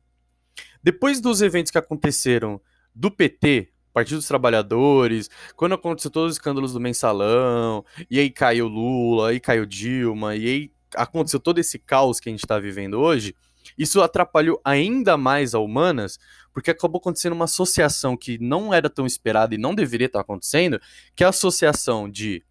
Depois 0.83 1.23
dos 1.23 1.41
eventos 1.41 1.73
que 1.73 1.79
aconteceram 1.79 2.61
do 2.95 3.11
PT, 3.11 3.71
Partido 3.95 4.19
dos 4.19 4.29
Trabalhadores, 4.29 5.31
quando 5.57 5.75
aconteceu 5.75 6.11
todos 6.11 6.33
os 6.33 6.37
escândalos 6.37 6.75
do 6.75 6.81
mensalão, 6.81 7.85
e 8.11 8.19
aí 8.19 8.29
caiu 8.29 8.69
Lula, 8.69 9.31
aí 9.31 9.41
caiu 9.41 9.65
Dilma, 9.65 10.37
e 10.37 10.47
aí 10.47 10.75
aconteceu 10.97 11.41
todo 11.41 11.59
esse 11.59 11.79
caos 11.79 12.21
que 12.21 12.29
a 12.29 12.33
gente 12.33 12.45
está 12.45 12.59
vivendo 12.59 12.95
hoje, 13.01 13.35
isso 13.79 14.03
atrapalhou 14.03 14.61
ainda 14.65 15.17
mais 15.17 15.55
a 15.55 15.59
humanas, 15.59 16.19
porque 16.53 16.71
acabou 16.71 16.99
acontecendo 16.99 17.33
uma 17.33 17.47
associação 17.47 18.17
que 18.17 18.39
não 18.39 18.73
era 18.73 18.89
tão 18.91 19.07
esperada 19.07 19.55
e 19.55 19.59
não 19.59 19.75
deveria 19.75 20.07
estar 20.07 20.21
acontecendo, 20.21 20.81
que 21.15 21.25
é 21.25 21.27
a 21.27 21.31
associação 21.31 22.09
de 22.09 22.45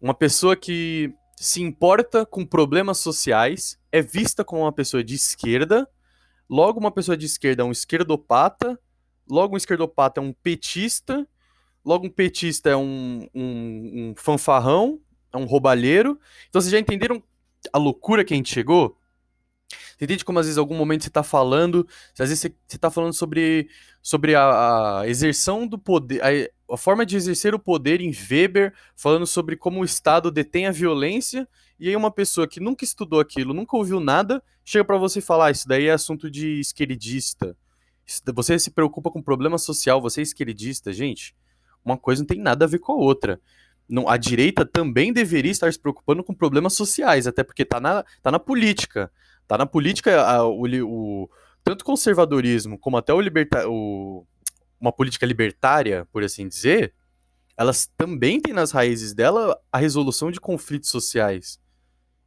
uma 0.00 0.14
pessoa 0.14 0.54
que 0.54 1.12
se 1.36 1.62
importa 1.62 2.24
com 2.24 2.44
problemas 2.44 2.98
sociais, 2.98 3.78
é 3.90 4.00
vista 4.00 4.44
como 4.44 4.62
uma 4.62 4.72
pessoa 4.72 5.02
de 5.02 5.14
esquerda, 5.14 5.88
logo 6.48 6.78
uma 6.78 6.90
pessoa 6.90 7.16
de 7.16 7.26
esquerda 7.26 7.62
é 7.62 7.66
um 7.66 7.72
esquerdopata, 7.72 8.78
logo 9.28 9.54
um 9.54 9.56
esquerdopata 9.56 10.20
é 10.20 10.22
um 10.22 10.32
petista, 10.32 11.26
logo 11.84 12.06
um 12.06 12.10
petista 12.10 12.70
é 12.70 12.76
um, 12.76 13.28
um, 13.34 14.10
um 14.10 14.14
fanfarrão, 14.16 15.00
é 15.32 15.36
um 15.36 15.44
roubalheiro. 15.44 16.18
Então 16.48 16.60
vocês 16.60 16.70
já 16.72 16.78
entenderam 16.78 17.22
a 17.72 17.78
loucura 17.78 18.24
que 18.24 18.34
a 18.34 18.36
gente 18.36 18.52
chegou? 18.52 18.96
Você 19.96 20.04
entende 20.04 20.24
como 20.24 20.38
às 20.38 20.46
vezes, 20.46 20.58
algum 20.58 20.76
momento 20.76 21.02
você 21.02 21.08
está 21.08 21.22
falando, 21.22 21.86
às 22.18 22.28
vezes 22.28 22.40
você 22.40 22.54
está 22.68 22.90
falando 22.90 23.12
sobre, 23.12 23.68
sobre 24.02 24.34
a, 24.34 25.00
a 25.00 25.08
exerção 25.08 25.66
do 25.66 25.78
poder, 25.78 26.20
a, 26.22 26.74
a, 26.74 26.76
forma 26.76 27.06
de 27.06 27.16
exercer 27.16 27.54
o 27.54 27.58
poder 27.58 28.00
em 28.00 28.10
Weber, 28.10 28.74
falando 28.96 29.26
sobre 29.26 29.56
como 29.56 29.80
o 29.80 29.84
Estado 29.84 30.30
detém 30.30 30.66
a 30.66 30.72
violência, 30.72 31.48
e 31.78 31.88
aí 31.88 31.96
uma 31.96 32.10
pessoa 32.10 32.46
que 32.46 32.60
nunca 32.60 32.84
estudou 32.84 33.20
aquilo, 33.20 33.54
nunca 33.54 33.76
ouviu 33.76 34.00
nada, 34.00 34.42
chega 34.64 34.84
para 34.84 34.98
você 34.98 35.18
e 35.18 35.22
fala, 35.22 35.46
ah, 35.46 35.50
isso 35.50 35.66
daí 35.66 35.86
é 35.86 35.92
assunto 35.92 36.30
de 36.30 36.60
esquerdista. 36.60 37.56
Você 38.34 38.58
se 38.58 38.70
preocupa 38.70 39.10
com 39.10 39.22
problema 39.22 39.58
social, 39.58 40.00
você 40.00 40.20
é 40.20 40.22
esquerdista, 40.22 40.92
gente. 40.92 41.34
Uma 41.84 41.96
coisa 41.96 42.22
não 42.22 42.26
tem 42.26 42.38
nada 42.38 42.64
a 42.64 42.68
ver 42.68 42.78
com 42.78 42.92
a 42.92 42.96
outra 42.96 43.40
não, 43.88 44.08
a 44.08 44.16
direita 44.16 44.64
também 44.64 45.12
deveria 45.12 45.50
estar 45.50 45.72
se 45.72 45.78
preocupando 45.78 46.24
com 46.24 46.34
problemas 46.34 46.74
sociais, 46.74 47.26
até 47.26 47.42
porque 47.42 47.62
está 47.62 47.80
na, 47.80 48.04
tá 48.22 48.30
na 48.30 48.38
política. 48.38 49.10
Está 49.42 49.58
na 49.58 49.66
política 49.66 50.22
a, 50.22 50.46
o, 50.46 50.64
o, 50.64 51.30
tanto 51.62 51.84
conservadorismo 51.84 52.78
como 52.78 52.96
até 52.96 53.12
o, 53.12 53.20
liberta, 53.20 53.68
o 53.68 54.26
uma 54.80 54.92
política 54.92 55.24
libertária, 55.24 56.06
por 56.12 56.22
assim 56.22 56.46
dizer, 56.46 56.92
elas 57.56 57.86
também 57.96 58.40
têm 58.40 58.52
nas 58.52 58.70
raízes 58.70 59.14
dela 59.14 59.58
a 59.72 59.78
resolução 59.78 60.30
de 60.30 60.40
conflitos 60.40 60.90
sociais. 60.90 61.58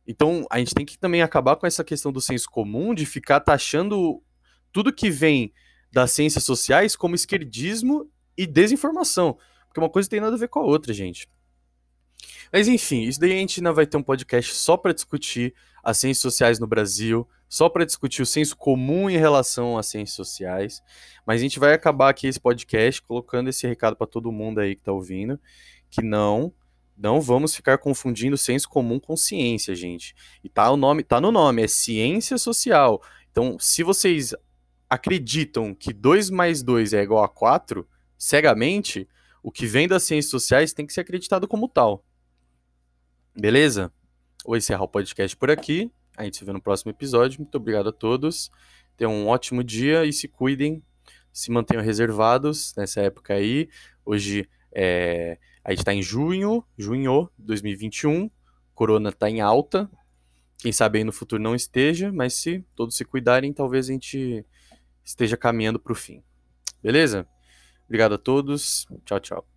Então, 0.08 0.46
a 0.50 0.58
gente 0.58 0.74
tem 0.74 0.86
que 0.86 0.98
também 0.98 1.22
acabar 1.22 1.56
com 1.58 1.68
essa 1.68 1.84
questão 1.84 2.12
do 2.12 2.22
senso 2.22 2.50
comum 2.50 2.96
de 2.96 3.06
ficar 3.06 3.42
taxando 3.42 4.24
tudo 4.72 4.94
que 4.94 5.12
vem 5.12 5.54
das 5.92 6.12
ciências 6.12 6.44
sociais 6.44 6.96
como 6.96 7.14
esquerdismo 7.14 8.10
e 8.38 8.48
desinformação. 8.48 9.38
Porque 9.68 9.80
uma 9.80 9.90
coisa 9.90 10.10
tem 10.10 10.22
nada 10.22 10.36
a 10.36 10.40
ver 10.40 10.48
com 10.48 10.60
a 10.60 10.64
outra, 10.64 10.94
gente. 10.94 11.28
Mas 12.52 12.68
enfim, 12.68 13.04
isso 13.04 13.20
daí 13.20 13.34
a 13.34 13.38
gente 13.38 13.60
ainda 13.60 13.74
vai 13.74 13.86
ter 13.86 13.98
um 13.98 14.04
podcast 14.04 14.54
só 14.54 14.78
para 14.78 14.94
discutir 14.94 15.54
as 15.84 15.98
ciências 15.98 16.22
sociais 16.22 16.60
no 16.60 16.68
Brasil, 16.68 17.28
só 17.48 17.70
para 17.70 17.86
discutir 17.86 18.22
o 18.22 18.26
senso 18.26 18.56
comum 18.58 19.10
em 19.10 19.18
relação 19.18 19.78
às 19.78 19.88
ciências 19.88 20.16
sociais. 20.16 20.82
Mas 21.26 21.40
a 21.40 21.44
gente 21.44 21.60
vai 21.60 21.74
acabar 21.74 22.10
aqui 22.10 22.28
esse 22.28 22.40
podcast 22.40 23.02
colocando 23.02 23.50
esse 23.50 23.66
recado 23.68 23.96
para 23.96 24.08
todo 24.08 24.32
mundo 24.32 24.60
aí 24.60 24.76
que 24.76 24.82
está 24.82 24.92
ouvindo, 24.92 25.40
que 25.90 26.02
não 26.02 26.54
não 26.98 27.22
vamos 27.22 27.56
ficar 27.56 27.78
confundindo 27.78 28.36
senso 28.36 28.68
comum 28.68 29.00
com 29.00 29.16
ciência, 29.16 29.76
gente. 29.76 30.16
E 30.44 30.50
tá 30.50 30.70
o 30.72 30.76
nome, 30.76 31.04
tá 31.04 31.22
no 31.22 31.32
nome, 31.32 31.62
é 31.62 31.68
ciência 31.68 32.40
social. 32.40 33.02
Então, 33.32 33.56
se 33.60 33.84
vocês 33.84 34.34
acreditam 34.90 35.76
que 35.76 35.94
2 35.94 36.32
mais 36.32 36.64
2 36.64 36.94
é 36.94 37.04
igual 37.04 37.24
a 37.24 37.30
4, 37.30 37.88
cegamente, 38.18 39.08
o 39.44 39.52
que 39.52 39.68
vem 39.68 39.88
das 39.88 40.04
ciências 40.04 40.32
sociais 40.32 40.74
tem 40.74 40.88
que 40.88 40.94
ser 40.94 41.02
acreditado 41.02 41.48
como 41.48 41.68
tal. 41.68 42.04
Beleza? 43.40 43.94
Vou 44.44 44.58
encerrar 44.58 44.84
o 44.84 44.88
podcast 44.88 45.38
por 45.38 45.52
aqui. 45.52 45.92
A 46.18 46.24
gente 46.24 46.38
se 46.38 46.44
vê 46.44 46.52
no 46.52 46.60
próximo 46.60 46.90
episódio. 46.90 47.40
Muito 47.40 47.56
obrigado 47.56 47.90
a 47.90 47.92
todos. 47.92 48.50
Tenham 48.98 49.14
um 49.14 49.28
ótimo 49.28 49.64
dia 49.64 50.06
e 50.06 50.12
se 50.12 50.28
cuidem. 50.28 50.82
Se 51.32 51.52
mantenham 51.52 51.84
reservados 51.84 52.74
nessa 52.76 53.02
época 53.02 53.36
aí. 53.36 53.70
Hoje 54.04 54.50
é, 54.72 55.38
a 55.64 55.70
gente 55.70 55.80
está 55.80 55.94
em 55.94 56.02
junho, 56.02 56.64
junho 56.76 57.30
2021. 57.38 58.32
Corona 58.74 59.10
está 59.10 59.30
em 59.30 59.40
alta. 59.40 59.88
Quem 60.58 60.72
sabe 60.72 60.98
aí 60.98 61.04
no 61.04 61.12
futuro 61.12 61.42
não 61.42 61.54
esteja, 61.54 62.12
mas 62.12 62.34
se 62.34 62.66
todos 62.76 62.98
se 62.98 63.06
cuidarem, 63.06 63.54
talvez 63.54 63.88
a 63.88 63.94
gente 63.94 64.44
esteja 65.06 65.38
caminhando 65.38 65.80
para 65.80 65.94
o 65.94 65.96
fim. 65.96 66.24
Beleza? 66.82 67.28
Obrigado 67.86 68.16
a 68.16 68.18
todos. 68.18 68.88
Tchau, 69.06 69.20
tchau. 69.20 69.57